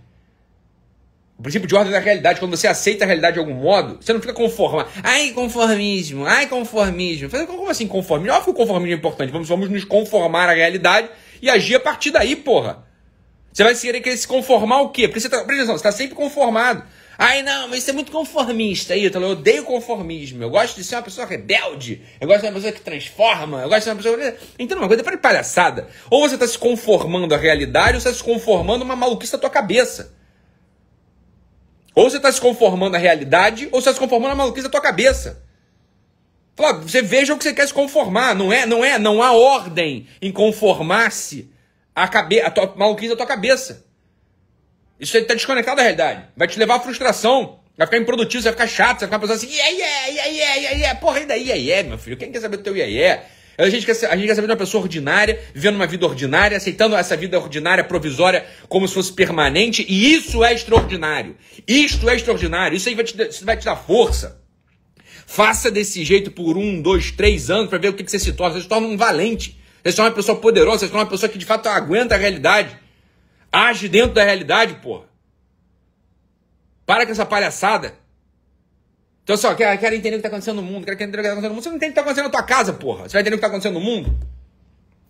O 1.40 1.42
princípio 1.42 1.70
de 1.70 1.76
ordem 1.76 1.94
da 1.94 2.00
realidade, 2.00 2.42
quando 2.42 2.58
você 2.58 2.68
aceita 2.68 3.06
a 3.06 3.08
realidade 3.08 3.36
de 3.36 3.40
algum 3.40 3.54
modo, 3.54 4.00
você 4.02 4.12
não 4.12 4.20
fica 4.20 4.34
conformado. 4.34 4.90
Ai, 5.02 5.32
conformismo, 5.32 6.26
ai, 6.26 6.48
conformismo. 6.48 7.30
Como 7.48 7.70
assim 7.70 7.88
conformismo? 7.88 8.34
Óbvio 8.36 8.54
que 8.54 8.62
o 8.62 8.66
conformismo 8.66 8.94
é 8.94 8.98
importante. 8.98 9.32
Vamos, 9.32 9.48
vamos 9.48 9.70
nos 9.70 9.86
conformar 9.86 10.50
à 10.50 10.54
realidade 10.54 11.10
e 11.46 11.50
agir 11.50 11.76
a 11.76 11.80
partir 11.80 12.10
daí, 12.10 12.36
porra. 12.36 12.84
Você 13.54 13.64
vai 13.64 13.76
querer, 13.76 14.02
querer 14.02 14.18
se 14.18 14.28
conformar 14.28 14.82
o 14.82 14.90
quê? 14.90 15.08
Porque 15.08 15.20
você 15.20 15.30
tá, 15.30 15.38
presta 15.38 15.54
atenção, 15.54 15.78
você 15.78 15.88
está 15.88 15.92
sempre 15.92 16.16
conformado. 16.16 16.84
Ai, 17.18 17.44
não, 17.44 17.70
mas 17.70 17.80
isso 17.80 17.92
é 17.92 17.94
muito 17.94 18.12
conformista, 18.12 18.94
aí. 18.94 19.06
Eu 19.06 19.22
odeio 19.22 19.64
conformismo. 19.64 20.44
Eu 20.44 20.50
gosto 20.50 20.76
de 20.76 20.84
ser 20.84 20.96
uma 20.96 21.04
pessoa 21.04 21.26
rebelde. 21.26 22.02
Eu 22.20 22.28
gosto 22.28 22.40
de 22.40 22.42
ser 22.42 22.48
uma 22.48 22.56
pessoa 22.56 22.74
que 22.74 22.82
transforma. 22.82 23.62
Eu 23.62 23.70
gosto 23.70 23.78
de 23.78 23.84
ser 23.84 23.90
uma 23.92 23.96
pessoa. 23.96 24.36
Então, 24.60 24.78
uma 24.78 24.88
coisa 24.88 25.04
para 25.04 25.18
palhaçada. 25.18 25.88
Ou 26.10 26.28
você 26.28 26.34
está 26.34 26.48
se 26.48 26.58
conformando 26.58 27.34
à 27.34 27.38
realidade, 27.38 27.96
ou 27.96 28.02
você 28.02 28.10
está 28.10 28.24
se 28.24 28.24
conformando 28.24 28.82
a 28.82 28.86
uma 28.86 28.96
maluquice 28.96 29.32
da 29.32 29.38
tua 29.38 29.50
cabeça. 29.50 30.14
Ou 31.94 32.10
você 32.10 32.18
está 32.18 32.32
se 32.32 32.42
conformando 32.42 32.96
à 32.96 33.00
realidade, 33.00 33.70
ou 33.72 33.80
você 33.80 33.90
está 33.90 33.94
se 33.94 34.00
conformando 34.00 34.34
à 34.34 34.36
maluquice 34.36 34.64
da 34.64 34.72
tua 34.72 34.82
cabeça. 34.82 35.45
Você 36.82 37.02
veja 37.02 37.34
o 37.34 37.38
que 37.38 37.44
você 37.44 37.54
quer 37.54 37.68
se 37.68 37.74
conformar. 37.74 38.34
Não 38.34 38.52
é, 38.52 38.66
não 38.66 38.84
é, 38.84 38.98
não 38.98 39.22
há 39.22 39.34
ordem 39.34 40.08
em 40.22 40.32
conformar-se 40.32 41.52
a, 41.94 42.10
maluquice 42.76 43.10
da 43.10 43.16
tua 43.16 43.26
cabeça. 43.26 43.86
Isso 45.00 45.16
aí 45.18 45.24
está 45.24 45.34
desconectado 45.34 45.78
da 45.78 45.84
realidade. 45.84 46.26
Vai 46.36 46.48
te 46.48 46.58
levar 46.58 46.76
à 46.76 46.80
frustração. 46.80 47.60
Vai 47.78 47.88
ficar 47.88 47.98
improdutivo, 47.98 48.44
vai 48.44 48.54
ficar 48.54 48.68
chato, 48.68 49.00
vai 49.00 49.08
ficar 49.08 49.20
pensando 49.20 49.36
assim, 49.36 49.52
yeah, 49.52 49.70
yeah, 49.70 50.08
yeah, 50.08 50.30
yeah, 50.30 50.56
yeah, 50.56 50.78
yeah. 50.78 51.00
porra, 51.00 51.26
daí, 51.26 51.42
yeah, 51.42 51.62
yeah, 51.62 51.90
meu 51.90 51.98
filho? 51.98 52.16
Quem 52.16 52.32
quer 52.32 52.40
saber 52.40 52.56
do 52.56 52.64
teu 52.64 52.74
yeah, 52.74 52.90
yeah? 52.90 53.26
A 53.58 53.70
gente, 53.70 53.86
quer, 53.86 53.92
a 53.92 54.16
gente 54.16 54.28
quer 54.28 54.36
saber 54.36 54.48
de 54.48 54.54
uma 54.54 54.58
pessoa 54.58 54.84
ordinária, 54.84 55.40
vivendo 55.54 55.76
uma 55.76 55.88
vida 55.88 56.06
ordinária, 56.06 56.58
aceitando 56.58 56.96
essa 56.96 57.18
vida 57.18 57.38
ordinária, 57.38 57.84
provisória, 57.84 58.46
como 58.70 58.88
se 58.88 58.94
fosse 58.94 59.12
permanente, 59.12 59.86
e 59.88 60.14
isso 60.14 60.44
é 60.44 60.54
extraordinário. 60.54 61.36
Isto 61.68 62.10
é 62.10 62.16
extraordinário, 62.16 62.76
isso 62.76 62.88
aí 62.88 62.96
vai 62.96 63.04
te, 63.04 63.44
vai 63.44 63.58
te 63.58 63.66
dar 63.66 63.76
força. 63.76 64.42
Faça 65.26 65.72
desse 65.72 66.04
jeito 66.06 66.32
por 66.32 66.58
um, 66.58 66.82
dois, 66.82 67.12
três 67.12 67.50
anos 67.50 67.70
para 67.70 67.78
ver 67.78 67.90
o 67.90 67.94
que, 67.94 68.04
que 68.04 68.12
você 68.12 68.20
se 68.20 68.34
torna. 68.34 68.56
Você 68.56 68.62
se 68.62 68.70
torna 68.70 68.88
um 68.88 68.96
valente. 68.96 69.60
Você 69.84 69.92
se 69.92 69.98
torna 69.98 70.10
uma 70.10 70.16
pessoa 70.16 70.40
poderosa, 70.40 70.80
você 70.80 70.86
se 70.86 70.92
torna 70.92 71.04
uma 71.04 71.10
pessoa 71.10 71.30
que 71.30 71.38
de 71.38 71.46
fato 71.46 71.68
aguenta 71.68 72.16
a 72.16 72.18
realidade. 72.18 72.78
Age 73.52 73.88
dentro 73.88 74.14
da 74.14 74.24
realidade, 74.24 74.76
porra. 74.76 75.06
Para 76.86 77.06
com 77.06 77.12
essa 77.12 77.26
palhaçada. 77.26 77.94
Então, 79.24 79.36
só, 79.36 79.56
quero, 79.56 79.80
quero 79.80 79.96
entender 79.96 80.18
o 80.18 80.20
que 80.20 80.28
está 80.28 80.28
acontecendo 80.28 80.58
no 80.58 80.62
mundo, 80.62 80.86
quero 80.86 80.96
entender 80.96 81.18
o 81.18 81.22
que 81.22 81.28
está 81.28 81.32
acontecendo 81.32 81.50
no 81.50 81.56
mundo. 81.56 81.64
Você 81.64 81.70
não 81.70 81.78
entende 81.78 81.92
o 81.92 81.94
que 81.94 82.00
está 82.00 82.02
acontecendo 82.02 82.26
na 82.26 82.32
tua 82.32 82.44
casa, 82.44 82.74
porra. 82.74 83.10
Você 83.10 83.14
vai 83.14 83.22
entender 83.22 83.36
o 83.36 83.40
que 83.40 83.46
está 83.46 83.48
acontecendo 83.48 83.74
no 83.74 83.80
mundo? 83.80 84.16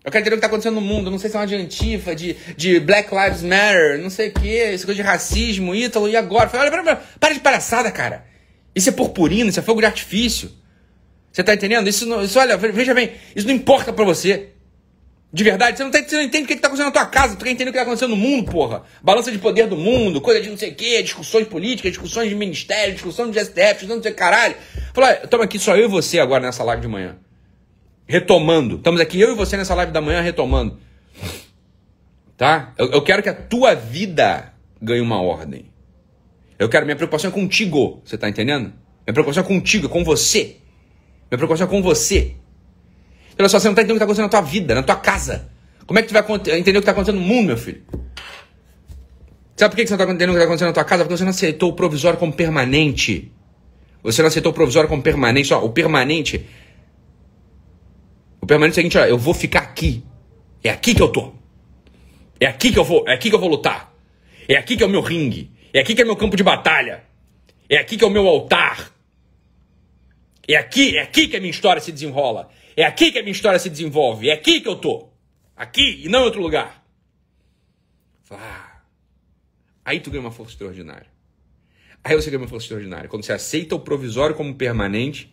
Eu 0.02 0.12
quero 0.12 0.22
entender 0.22 0.36
o 0.36 0.38
que 0.38 0.46
está 0.46 0.46
acontecendo 0.46 0.74
no 0.76 0.80
mundo. 0.80 1.10
não 1.10 1.18
sei 1.18 1.28
se 1.28 1.36
é 1.36 1.40
uma 1.40 1.46
de 1.46 1.54
antifa, 1.54 2.14
de, 2.14 2.34
de 2.56 2.80
Black 2.80 3.14
Lives 3.14 3.42
Matter, 3.42 3.98
não 4.00 4.08
sei 4.08 4.28
o 4.28 4.32
quê, 4.32 4.70
essa 4.72 4.86
coisa 4.86 5.02
de 5.02 5.06
racismo, 5.06 5.74
Ítalo, 5.74 6.08
e 6.08 6.16
agora? 6.16 6.48
Falei, 6.48 6.70
olha, 6.70 6.82
para, 6.82 6.96
para 7.18 7.34
de 7.34 7.40
palhaçada, 7.40 7.90
cara. 7.90 8.24
Isso 8.76 8.90
é 8.90 8.92
purpurina, 8.92 9.48
isso 9.48 9.58
é 9.58 9.62
fogo 9.62 9.80
de 9.80 9.86
artifício. 9.86 10.52
Você 11.32 11.42
tá 11.42 11.54
entendendo? 11.54 11.88
Isso, 11.88 12.04
não, 12.06 12.22
isso 12.22 12.38
olha, 12.38 12.58
veja 12.58 12.92
bem, 12.92 13.12
isso 13.34 13.46
não 13.46 13.54
importa 13.54 13.90
para 13.90 14.04
você. 14.04 14.50
De 15.32 15.42
verdade, 15.42 15.78
você 15.78 15.84
não, 15.84 15.90
tá, 15.90 16.02
você 16.02 16.14
não 16.14 16.22
entende 16.22 16.44
o 16.44 16.46
que 16.46 16.52
está 16.52 16.68
acontecendo 16.68 16.86
na 16.86 16.92
tua 16.92 17.06
casa, 17.06 17.36
tu 17.36 17.44
quer 17.44 17.50
entender 17.50 17.70
o 17.70 17.72
que 17.72 17.78
está 17.78 17.82
acontecendo 17.82 18.10
no 18.10 18.16
mundo, 18.16 18.50
porra. 18.50 18.84
Balança 19.02 19.32
de 19.32 19.38
poder 19.38 19.66
do 19.66 19.76
mundo, 19.76 20.20
coisa 20.20 20.40
de 20.42 20.50
não 20.50 20.56
sei 20.58 20.72
o 20.72 20.74
quê, 20.74 21.02
discussões 21.02 21.48
políticas, 21.48 21.92
discussões 21.92 22.28
de 22.28 22.34
ministério, 22.34 22.92
discussão 22.92 23.30
de 23.30 23.38
STF, 23.40 23.72
discussão 23.72 23.98
de 23.98 24.10
caralho. 24.12 24.54
Fala, 24.92 25.12
estamos 25.24 25.44
aqui 25.44 25.58
só 25.58 25.74
eu 25.74 25.86
e 25.86 25.88
você 25.88 26.20
agora 26.20 26.44
nessa 26.44 26.62
live 26.62 26.82
de 26.82 26.88
manhã. 26.88 27.16
Retomando. 28.06 28.76
Estamos 28.76 29.00
aqui 29.00 29.20
eu 29.20 29.32
e 29.32 29.34
você 29.34 29.56
nessa 29.56 29.74
live 29.74 29.90
da 29.90 30.00
manhã 30.00 30.20
retomando. 30.20 30.78
Tá? 32.36 32.74
Eu, 32.78 32.92
eu 32.92 33.02
quero 33.02 33.22
que 33.22 33.28
a 33.28 33.34
tua 33.34 33.74
vida 33.74 34.52
ganhe 34.80 35.00
uma 35.00 35.20
ordem. 35.20 35.66
Eu 36.58 36.68
quero, 36.68 36.84
minha 36.86 36.96
preocupação 36.96 37.30
é 37.30 37.32
contigo, 37.32 38.00
você 38.04 38.16
tá 38.16 38.28
entendendo? 38.28 38.72
Minha 39.06 39.12
preocupação 39.12 39.42
é 39.42 39.46
contigo, 39.46 39.86
é 39.86 39.88
com 39.88 40.02
você. 40.02 40.56
Minha 41.30 41.38
preocupação 41.38 41.66
é 41.66 41.70
com 41.70 41.82
você. 41.82 42.34
Olha 43.38 43.48
só, 43.48 43.58
você 43.58 43.66
não 43.66 43.72
está 43.72 43.82
entendendo 43.82 43.96
o 43.96 43.98
que 43.98 44.04
está 44.04 44.04
acontecendo 44.04 44.24
na 44.24 44.30
tua 44.30 44.40
vida, 44.40 44.74
na 44.74 44.82
tua 44.82 44.96
casa. 44.96 45.50
Como 45.86 45.98
é 45.98 46.02
que 46.02 46.08
tu 46.08 46.14
vai 46.14 46.22
entender 46.58 46.70
o 46.70 46.72
que 46.74 46.78
está 46.78 46.92
acontecendo 46.92 47.20
no 47.20 47.26
mundo, 47.26 47.48
meu 47.48 47.56
filho? 47.58 47.82
Sabe 49.56 49.74
por 49.74 49.76
que 49.76 49.86
você 49.86 49.96
não 49.96 50.02
está 50.02 50.04
entendendo 50.04 50.30
o 50.30 50.32
que 50.32 50.38
está 50.38 50.44
acontecendo 50.44 50.68
na 50.68 50.74
tua 50.74 50.84
casa? 50.84 51.04
Porque 51.04 51.16
você 51.16 51.24
não 51.24 51.30
aceitou 51.30 51.70
o 51.70 51.72
provisório 51.74 52.18
como 52.18 52.32
permanente. 52.32 53.30
Você 54.02 54.22
não 54.22 54.28
aceitou 54.28 54.52
o 54.52 54.54
provisório 54.54 54.88
como 54.88 55.02
permanente. 55.02 55.52
Ó, 55.52 55.64
o 55.64 55.70
permanente. 55.70 56.46
O 58.40 58.46
permanente 58.46 58.78
é 58.78 58.80
o 58.80 58.82
seguinte, 58.82 58.98
ó, 58.98 59.04
eu 59.04 59.18
vou 59.18 59.34
ficar 59.34 59.60
aqui. 59.60 60.02
É 60.64 60.70
aqui 60.70 60.94
que 60.94 61.02
eu 61.02 61.08
tô. 61.08 61.32
É 62.38 62.46
aqui 62.46 62.72
que 62.72 62.78
eu 62.78 62.84
vou, 62.84 63.04
é 63.06 63.14
aqui 63.14 63.28
que 63.30 63.34
eu 63.34 63.40
vou 63.40 63.48
lutar. 63.48 63.92
É 64.48 64.56
aqui 64.56 64.76
que 64.76 64.82
é 64.82 64.86
o 64.86 64.90
meu 64.90 65.00
ringue. 65.00 65.50
É 65.76 65.80
aqui 65.80 65.94
que 65.94 66.00
é 66.00 66.06
meu 66.06 66.16
campo 66.16 66.38
de 66.38 66.42
batalha. 66.42 67.04
É 67.68 67.76
aqui 67.76 67.98
que 67.98 68.04
é 68.04 68.06
o 68.06 68.10
meu 68.10 68.26
altar. 68.26 68.90
É 70.48 70.56
aqui, 70.56 70.96
é 70.96 71.02
aqui 71.02 71.28
que 71.28 71.36
a 71.36 71.38
minha 71.38 71.50
história 71.50 71.82
se 71.82 71.92
desenrola. 71.92 72.48
É 72.74 72.82
aqui 72.82 73.12
que 73.12 73.18
a 73.18 73.22
minha 73.22 73.32
história 73.32 73.58
se 73.58 73.68
desenvolve. 73.68 74.30
É 74.30 74.32
aqui 74.32 74.62
que 74.62 74.68
eu 74.68 74.76
tô. 74.76 75.10
Aqui 75.54 76.00
e 76.02 76.08
não 76.08 76.20
em 76.20 76.24
outro 76.24 76.40
lugar. 76.40 76.82
Ah, 78.30 78.80
aí 79.84 80.00
tu 80.00 80.10
ganha 80.10 80.22
uma 80.22 80.30
força 80.30 80.52
extraordinária. 80.52 81.08
Aí 82.02 82.16
você 82.16 82.30
ganha 82.30 82.40
uma 82.40 82.48
força 82.48 82.64
extraordinária. 82.64 83.06
Quando 83.10 83.26
você 83.26 83.34
aceita 83.34 83.74
o 83.74 83.78
provisório 83.78 84.34
como 84.34 84.54
permanente 84.54 85.30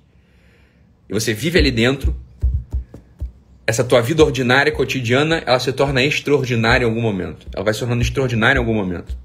e 1.08 1.13
você 1.13 1.34
vive 1.34 1.58
ali 1.58 1.71
dentro, 1.71 2.13
essa 3.65 3.82
tua 3.82 4.01
vida 4.01 4.21
ordinária, 4.25 4.73
cotidiana, 4.73 5.41
ela 5.45 5.60
se 5.60 5.71
torna 5.71 6.03
extraordinária 6.03 6.84
em 6.84 6.89
algum 6.89 7.01
momento. 7.01 7.47
Ela 7.56 7.63
vai 7.63 7.73
se 7.73 7.79
tornando 7.79 8.01
extraordinária 8.01 8.60
em 8.60 8.62
algum 8.62 8.73
momento. 8.73 9.22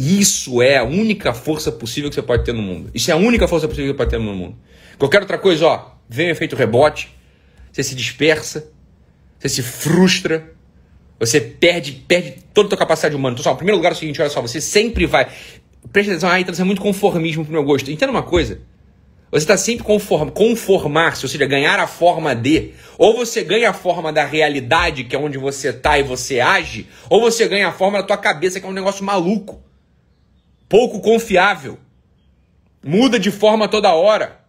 Isso 0.00 0.62
é 0.62 0.78
a 0.78 0.82
única 0.82 1.34
força 1.34 1.70
possível 1.70 2.08
que 2.08 2.14
você 2.14 2.22
pode 2.22 2.42
ter 2.42 2.54
no 2.54 2.62
mundo. 2.62 2.90
Isso 2.94 3.10
é 3.10 3.14
a 3.14 3.18
única 3.18 3.46
força 3.46 3.68
possível 3.68 3.92
que 3.92 3.92
você 3.92 3.98
pode 3.98 4.10
ter 4.10 4.18
no 4.18 4.34
mundo. 4.34 4.56
Qualquer 4.98 5.20
outra 5.20 5.36
coisa, 5.36 5.66
ó, 5.66 5.90
vem 6.08 6.28
o 6.28 6.30
efeito 6.30 6.56
rebote, 6.56 7.14
você 7.70 7.82
se 7.82 7.94
dispersa, 7.94 8.70
você 9.38 9.50
se 9.50 9.62
frustra, 9.62 10.54
você 11.18 11.38
perde, 11.38 11.92
perde 11.92 12.36
toda 12.54 12.68
a 12.68 12.70
tua 12.70 12.78
capacidade 12.78 13.14
humana. 13.14 13.34
Então, 13.34 13.44
só, 13.44 13.52
em 13.52 13.56
primeiro 13.56 13.76
lugar 13.76 13.90
é 13.90 13.94
o 13.94 13.98
seguinte, 13.98 14.22
olha 14.22 14.30
só, 14.30 14.40
você 14.40 14.58
sempre 14.58 15.04
vai. 15.04 15.28
Presta 15.92 16.12
atenção, 16.12 16.30
ah, 16.30 16.40
então 16.40 16.54
isso 16.54 16.62
é 16.62 16.64
muito 16.64 16.80
conformismo 16.80 17.44
pro 17.44 17.52
meu 17.52 17.62
gosto. 17.62 17.90
Entenda 17.90 18.10
uma 18.10 18.22
coisa. 18.22 18.62
Você 19.30 19.44
está 19.44 19.58
sempre 19.58 19.84
conform, 19.84 20.30
conformar-se, 20.30 21.26
ou 21.26 21.28
seja, 21.28 21.44
ganhar 21.44 21.78
a 21.78 21.86
forma 21.86 22.34
de. 22.34 22.70
Ou 22.96 23.18
você 23.18 23.44
ganha 23.44 23.68
a 23.68 23.74
forma 23.74 24.10
da 24.10 24.24
realidade, 24.24 25.04
que 25.04 25.14
é 25.14 25.18
onde 25.18 25.36
você 25.36 25.68
está 25.68 25.98
e 25.98 26.02
você 26.02 26.40
age, 26.40 26.88
ou 27.10 27.20
você 27.20 27.46
ganha 27.46 27.68
a 27.68 27.72
forma 27.72 27.98
da 27.98 28.04
tua 28.04 28.16
cabeça, 28.16 28.58
que 28.58 28.64
é 28.64 28.68
um 28.68 28.72
negócio 28.72 29.04
maluco. 29.04 29.68
Pouco 30.70 31.00
confiável. 31.00 31.80
Muda 32.80 33.18
de 33.18 33.32
forma 33.32 33.66
toda 33.66 33.92
hora. 33.92 34.40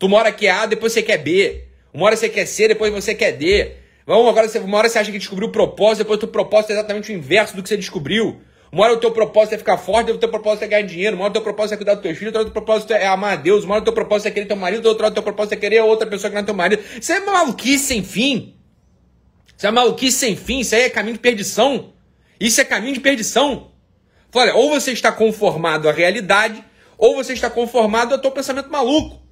Tu 0.00 0.08
mora 0.08 0.32
que 0.32 0.48
é 0.48 0.50
A, 0.50 0.66
depois 0.66 0.92
você 0.92 1.00
quer 1.00 1.18
B. 1.18 1.68
Uma 1.92 2.06
hora 2.06 2.16
você 2.16 2.28
quer 2.28 2.44
C, 2.44 2.66
depois 2.66 2.92
você 2.92 3.14
quer 3.14 3.30
D. 3.30 3.70
Vamos, 4.04 4.28
agora 4.28 4.48
você, 4.48 4.58
uma 4.58 4.76
hora 4.78 4.88
você 4.88 4.98
acha 4.98 5.12
que 5.12 5.18
descobriu 5.18 5.48
o 5.48 5.52
propósito, 5.52 5.98
depois 5.98 6.16
o 6.16 6.20
teu 6.22 6.28
propósito 6.28 6.70
é 6.70 6.72
exatamente 6.72 7.12
o 7.12 7.14
inverso 7.14 7.54
do 7.54 7.62
que 7.62 7.68
você 7.68 7.76
descobriu. 7.76 8.40
Uma 8.72 8.82
hora 8.82 8.94
o 8.94 8.96
teu 8.96 9.12
propósito 9.12 9.54
é 9.54 9.58
ficar 9.58 9.78
forte, 9.78 10.10
o 10.10 10.18
teu 10.18 10.28
propósito 10.28 10.64
é 10.64 10.66
ganhar 10.66 10.82
dinheiro, 10.82 11.14
uma 11.14 11.26
hora 11.26 11.30
o 11.30 11.34
teu 11.34 11.42
propósito 11.42 11.74
é 11.74 11.76
cuidar 11.76 11.94
dos 11.94 12.02
teus 12.02 12.18
filhos, 12.18 12.34
outra 12.34 12.40
hora 12.40 12.48
o 12.48 12.52
teu 12.52 12.60
propósito 12.60 12.92
é 12.92 13.06
amar 13.06 13.34
a 13.34 13.36
Deus, 13.36 13.64
uma 13.64 13.74
hora 13.74 13.82
o 13.82 13.84
teu 13.84 13.92
propósito 13.92 14.26
é 14.26 14.30
querer 14.32 14.46
teu 14.46 14.56
marido, 14.56 14.86
outra 14.86 15.06
hora 15.06 15.12
o 15.12 15.14
teu 15.14 15.22
propósito 15.22 15.52
é 15.52 15.56
querer 15.56 15.80
outra 15.82 16.08
pessoa 16.08 16.30
que 16.30 16.34
não 16.34 16.42
é 16.42 16.44
teu 16.44 16.54
marido. 16.54 16.82
Isso 17.00 17.12
é 17.12 17.20
maluquice 17.20 17.84
sem 17.84 18.02
fim. 18.02 18.56
Isso 19.56 19.66
é 19.68 19.70
maluquice 19.70 20.18
sem 20.18 20.34
fim, 20.34 20.58
isso 20.58 20.74
aí 20.74 20.82
é 20.82 20.90
caminho 20.90 21.14
de 21.14 21.20
perdição. 21.20 21.92
Isso 22.40 22.60
é 22.60 22.64
caminho 22.64 22.92
de 22.92 23.00
perdição. 23.00 23.70
Olha, 24.34 24.54
ou 24.54 24.70
você 24.70 24.92
está 24.92 25.12
conformado 25.12 25.88
à 25.88 25.92
realidade, 25.92 26.62
ou 26.98 27.14
você 27.14 27.32
está 27.32 27.48
conformado 27.48 28.14
ao 28.14 28.20
teu 28.20 28.30
pensamento 28.30 28.70
maluco. 28.70 29.22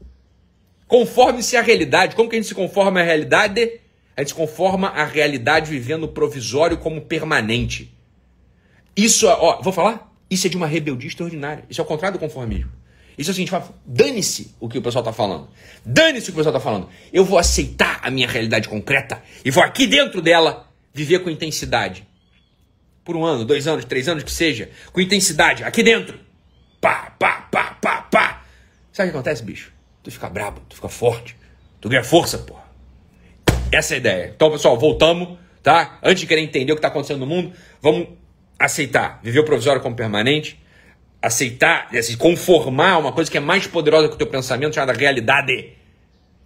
Conforme-se 0.86 1.56
à 1.56 1.62
realidade. 1.62 2.14
Como 2.14 2.28
que 2.28 2.36
a 2.36 2.38
gente 2.38 2.48
se 2.48 2.54
conforma 2.54 3.00
à 3.00 3.02
realidade? 3.02 3.80
A 4.16 4.20
gente 4.20 4.28
se 4.28 4.34
conforma 4.34 4.88
à 4.88 5.04
realidade 5.04 5.70
vivendo 5.70 6.06
provisório 6.06 6.76
como 6.76 7.00
permanente. 7.00 7.92
Isso, 8.96 9.26
ó, 9.26 9.60
vou 9.62 9.72
falar? 9.72 10.12
Isso 10.30 10.46
é 10.46 10.50
de 10.50 10.56
uma 10.56 10.66
rebeldia 10.66 11.08
extraordinária. 11.08 11.64
Isso 11.68 11.80
é 11.80 11.84
o 11.84 11.86
contrário 11.86 12.18
do 12.18 12.20
conformismo. 12.20 12.70
Isso 13.16 13.30
é 13.30 13.32
o 13.32 13.34
seguinte, 13.34 13.52
dane-se 13.84 14.54
o 14.58 14.68
que 14.68 14.78
o 14.78 14.82
pessoal 14.82 15.02
está 15.02 15.12
falando. 15.12 15.48
Dane-se 15.84 16.30
o 16.30 16.32
que 16.32 16.32
o 16.32 16.36
pessoal 16.36 16.54
está 16.54 16.60
falando. 16.60 16.88
Eu 17.12 17.24
vou 17.24 17.38
aceitar 17.38 18.00
a 18.02 18.10
minha 18.10 18.28
realidade 18.28 18.68
concreta 18.68 19.22
e 19.44 19.50
vou 19.50 19.62
aqui 19.62 19.86
dentro 19.86 20.22
dela 20.22 20.66
viver 20.92 21.20
com 21.20 21.30
intensidade. 21.30 22.06
Por 23.04 23.16
um 23.16 23.24
ano, 23.24 23.44
dois 23.44 23.66
anos, 23.66 23.84
três 23.84 24.08
anos, 24.08 24.22
que 24.22 24.30
seja. 24.30 24.70
Com 24.92 25.00
intensidade, 25.00 25.64
aqui 25.64 25.82
dentro. 25.82 26.18
Pá, 26.80 27.14
pá, 27.18 27.48
pá, 27.50 27.76
pá, 27.80 28.02
pá. 28.02 28.42
Sabe 28.92 29.08
o 29.08 29.12
que 29.12 29.18
acontece, 29.18 29.42
bicho? 29.42 29.72
Tu 30.02 30.10
fica 30.10 30.28
brabo, 30.28 30.60
tu 30.68 30.76
fica 30.76 30.88
forte. 30.88 31.36
Tu 31.80 31.88
ganha 31.88 32.04
força, 32.04 32.38
porra. 32.38 32.62
Essa 33.72 33.94
é 33.94 33.96
a 33.96 33.98
ideia. 33.98 34.32
Então, 34.34 34.50
pessoal, 34.50 34.78
voltamos, 34.78 35.38
tá? 35.62 35.98
Antes 36.02 36.20
de 36.20 36.26
querer 36.26 36.42
entender 36.42 36.72
o 36.72 36.76
que 36.76 36.78
está 36.78 36.88
acontecendo 36.88 37.20
no 37.20 37.26
mundo, 37.26 37.52
vamos 37.80 38.08
aceitar. 38.58 39.20
Viver 39.22 39.40
o 39.40 39.44
provisório 39.44 39.80
como 39.80 39.96
permanente. 39.96 40.60
Aceitar, 41.20 41.88
assim, 41.96 42.16
conformar 42.16 42.98
uma 42.98 43.12
coisa 43.12 43.30
que 43.30 43.36
é 43.36 43.40
mais 43.40 43.66
poderosa 43.66 44.08
que 44.08 44.14
o 44.14 44.18
teu 44.18 44.26
pensamento, 44.26 44.74
chamada 44.74 44.92
realidade. 44.92 45.72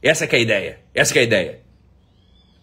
Essa 0.03 0.25
é 0.25 0.37
a 0.37 0.39
ideia. 0.39 0.81
Essa 0.95 1.19
é 1.19 1.21
a 1.21 1.25
ideia. 1.25 1.61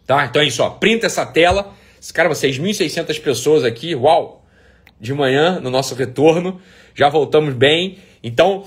Tá? 0.06 0.25
Então 0.25 0.41
é 0.41 0.45
isso, 0.45 0.63
ó. 0.63 0.69
Printa 0.71 1.08
essa 1.08 1.25
tela. 1.25 1.73
Caramba, 2.11 2.35
6.600 2.35 3.21
pessoas 3.21 3.63
aqui. 3.63 3.95
Uau! 3.95 4.45
De 4.99 5.13
manhã, 5.13 5.59
no 5.59 5.69
nosso 5.69 5.95
retorno. 5.95 6.61
Já 6.95 7.09
voltamos 7.09 7.53
bem. 7.53 7.97
Então, 8.23 8.65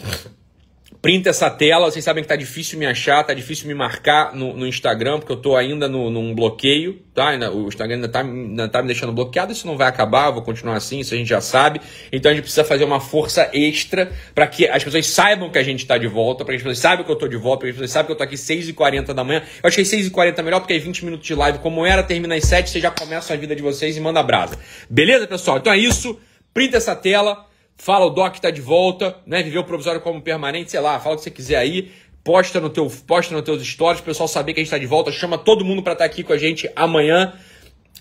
printa 1.01 1.31
essa 1.31 1.51
tela. 1.51 1.91
Vocês 1.91 2.05
sabem 2.05 2.23
que 2.23 2.29
tá 2.29 2.37
difícil 2.37 2.79
me 2.79 2.87
achar, 2.87 3.23
tá 3.25 3.35
difícil 3.35 3.67
me 3.69 3.75
marcar 3.75 4.35
no, 4.35 4.55
no 4.55 4.67
Instagram, 4.67 5.19
porque 5.19 5.33
eu 5.33 5.37
tô 5.37 5.57
ainda 5.57 5.89
no, 5.89 6.11
num 6.11 6.35
bloqueio, 6.35 7.01
tá? 7.15 7.31
O 7.51 7.69
Instagram 7.69 7.97
ainda 7.97 8.09
tá, 8.09 8.21
ainda 8.21 8.69
tá 8.69 8.83
me 8.83 8.89
deixando 8.89 9.13
bloqueado. 9.13 9.53
Isso 9.53 9.67
não 9.67 9.77
vai 9.77 9.89
acabar, 9.89 10.31
vou 10.31 10.43
continuar 10.43 10.77
assim, 10.77 11.01
isso 11.01 11.15
a 11.15 11.17
gente 11.17 11.29
já 11.29 11.41
sabe. 11.41 11.81
Então 12.13 12.31
a 12.31 12.35
gente 12.35 12.43
precisa 12.43 12.65
fazer 12.65 12.85
uma 12.85 13.01
força 13.01 13.49
extra 13.53 14.11
para 14.35 14.47
que 14.47 14.69
as 14.69 14.83
pessoas 14.83 15.07
saibam 15.07 15.51
que 15.51 15.59
a 15.59 15.63
gente 15.63 15.87
tá 15.87 15.97
de 15.99 16.07
volta, 16.07 16.45
para 16.45 16.53
que 16.53 16.57
as 16.57 16.63
pessoas 16.63 16.79
saibam 16.79 17.05
que 17.05 17.11
eu 17.11 17.17
tô 17.17 17.29
de 17.29 17.37
volta, 17.37 17.61
para 17.61 17.67
que 17.69 17.71
as 17.71 17.77
pessoas 17.77 17.91
saibam 17.91 18.07
que 18.07 18.13
eu 18.13 18.17
tô 18.17 18.25
aqui 18.25 18.37
6h40 18.37 19.15
da 19.15 19.25
manhã. 19.25 19.43
Eu 19.63 19.69
achei 19.69 19.85
6h40 19.85 20.43
melhor, 20.43 20.61
porque 20.61 20.73
aí 20.73 20.79
20 20.79 21.05
minutos 21.05 21.27
de 21.27 21.35
live, 21.35 21.59
como 21.61 21.87
era, 21.87 22.03
termina 22.03 22.35
às 22.35 22.45
7, 22.45 22.71
vocês 22.71 22.83
já 22.83 22.91
começam 22.91 23.37
a 23.37 23.39
vida 23.39 23.55
de 23.55 23.63
vocês 23.63 23.97
e 23.97 24.01
manda 24.01 24.23
brasa. 24.23 24.59
Beleza, 24.91 25.27
pessoal? 25.27 25.59
Então 25.59 25.73
é 25.73 25.79
isso. 25.79 26.19
Printa 26.53 26.79
essa 26.79 26.97
tela 26.97 27.46
fala 27.77 28.07
o 28.07 28.11
Doc 28.11 28.37
tá 28.39 28.51
de 28.51 28.61
volta, 28.61 29.17
né? 29.27 29.43
Viveu 29.43 29.63
o 29.63 29.65
provisório 29.65 30.01
como 30.01 30.21
permanente, 30.21 30.71
sei 30.71 30.81
lá, 30.81 30.99
fala 30.99 31.15
o 31.15 31.19
que 31.19 31.25
você 31.25 31.31
quiser 31.31 31.57
aí. 31.57 31.93
Posta 32.25 32.61
no 32.61 32.69
teu, 32.69 32.91
posta 33.07 33.33
nos 33.35 33.45
teus 33.45 33.65
stories, 33.65 34.01
o 34.01 34.05
pessoal 34.05 34.27
saber 34.27 34.53
que 34.53 34.61
a 34.61 34.63
gente 34.65 34.71
tá 34.71 34.79
de 34.79 34.87
volta. 34.87 35.13
Chama 35.13 35.39
todo 35.39 35.65
mundo 35.65 35.83
para 35.83 35.93
estar 35.93 36.05
tá 36.05 36.11
aqui 36.11 36.25
com 36.25 36.33
a 36.33 36.39
gente 36.39 36.69
amanhã. 36.75 37.33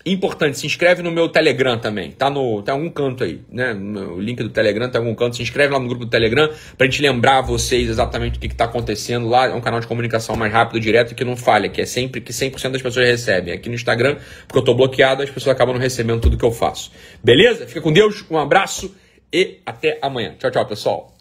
Importante, 0.08 0.60
se 0.60 0.68
inscreve 0.68 1.02
no 1.02 1.12
meu 1.12 1.28
Telegram 1.30 1.80
também. 1.80 2.12
Tá 2.12 2.30
no, 2.30 2.62
tá 2.62 2.74
em 2.74 2.76
algum 2.76 2.90
canto 2.92 3.24
aí, 3.24 3.42
né? 3.52 3.74
O 3.74 4.20
link 4.20 4.42
do 4.42 4.50
Telegram 4.50 4.88
tá 4.88 5.00
em 5.00 5.02
algum 5.02 5.16
canto. 5.16 5.36
Se 5.36 5.42
inscreve 5.42 5.74
lá 5.74 5.80
no 5.80 5.88
grupo 5.88 6.06
do 6.06 6.12
Telegram 6.12 6.48
pra 6.78 6.86
gente 6.86 7.02
lembrar 7.02 7.42
vocês 7.42 7.90
exatamente 7.90 8.38
o 8.38 8.40
que, 8.40 8.48
que 8.48 8.56
tá 8.56 8.66
acontecendo 8.66 9.28
lá. 9.28 9.48
É 9.48 9.54
um 9.54 9.62
canal 9.62 9.80
de 9.80 9.88
comunicação 9.88 10.36
mais 10.36 10.54
rápido, 10.54 10.80
direto, 10.80 11.16
que 11.16 11.24
não 11.24 11.36
falha, 11.36 11.70
que 11.70 11.82
é 11.82 11.86
sempre 11.86 12.22
que 12.22 12.32
100% 12.32 12.70
das 12.70 12.84
pessoas 12.84 13.08
recebem. 13.08 13.52
Aqui 13.52 13.68
no 13.68 13.74
Instagram, 13.74 14.18
porque 14.48 14.60
eu 14.60 14.64
tô 14.64 14.76
bloqueado, 14.76 15.24
as 15.24 15.30
pessoas 15.32 15.56
acabam 15.56 15.74
não 15.74 15.82
recebendo 15.82 16.22
tudo 16.22 16.38
que 16.38 16.46
eu 16.46 16.52
faço. 16.52 16.92
Beleza? 17.24 17.66
Fica 17.66 17.82
com 17.82 17.92
Deus, 17.92 18.24
um 18.30 18.38
abraço 18.38 18.94
e 19.32 19.62
até 19.66 20.00
amanhã. 20.02 20.36
Tchau, 20.38 20.52
tchau, 20.52 20.66
pessoal. 20.66 21.15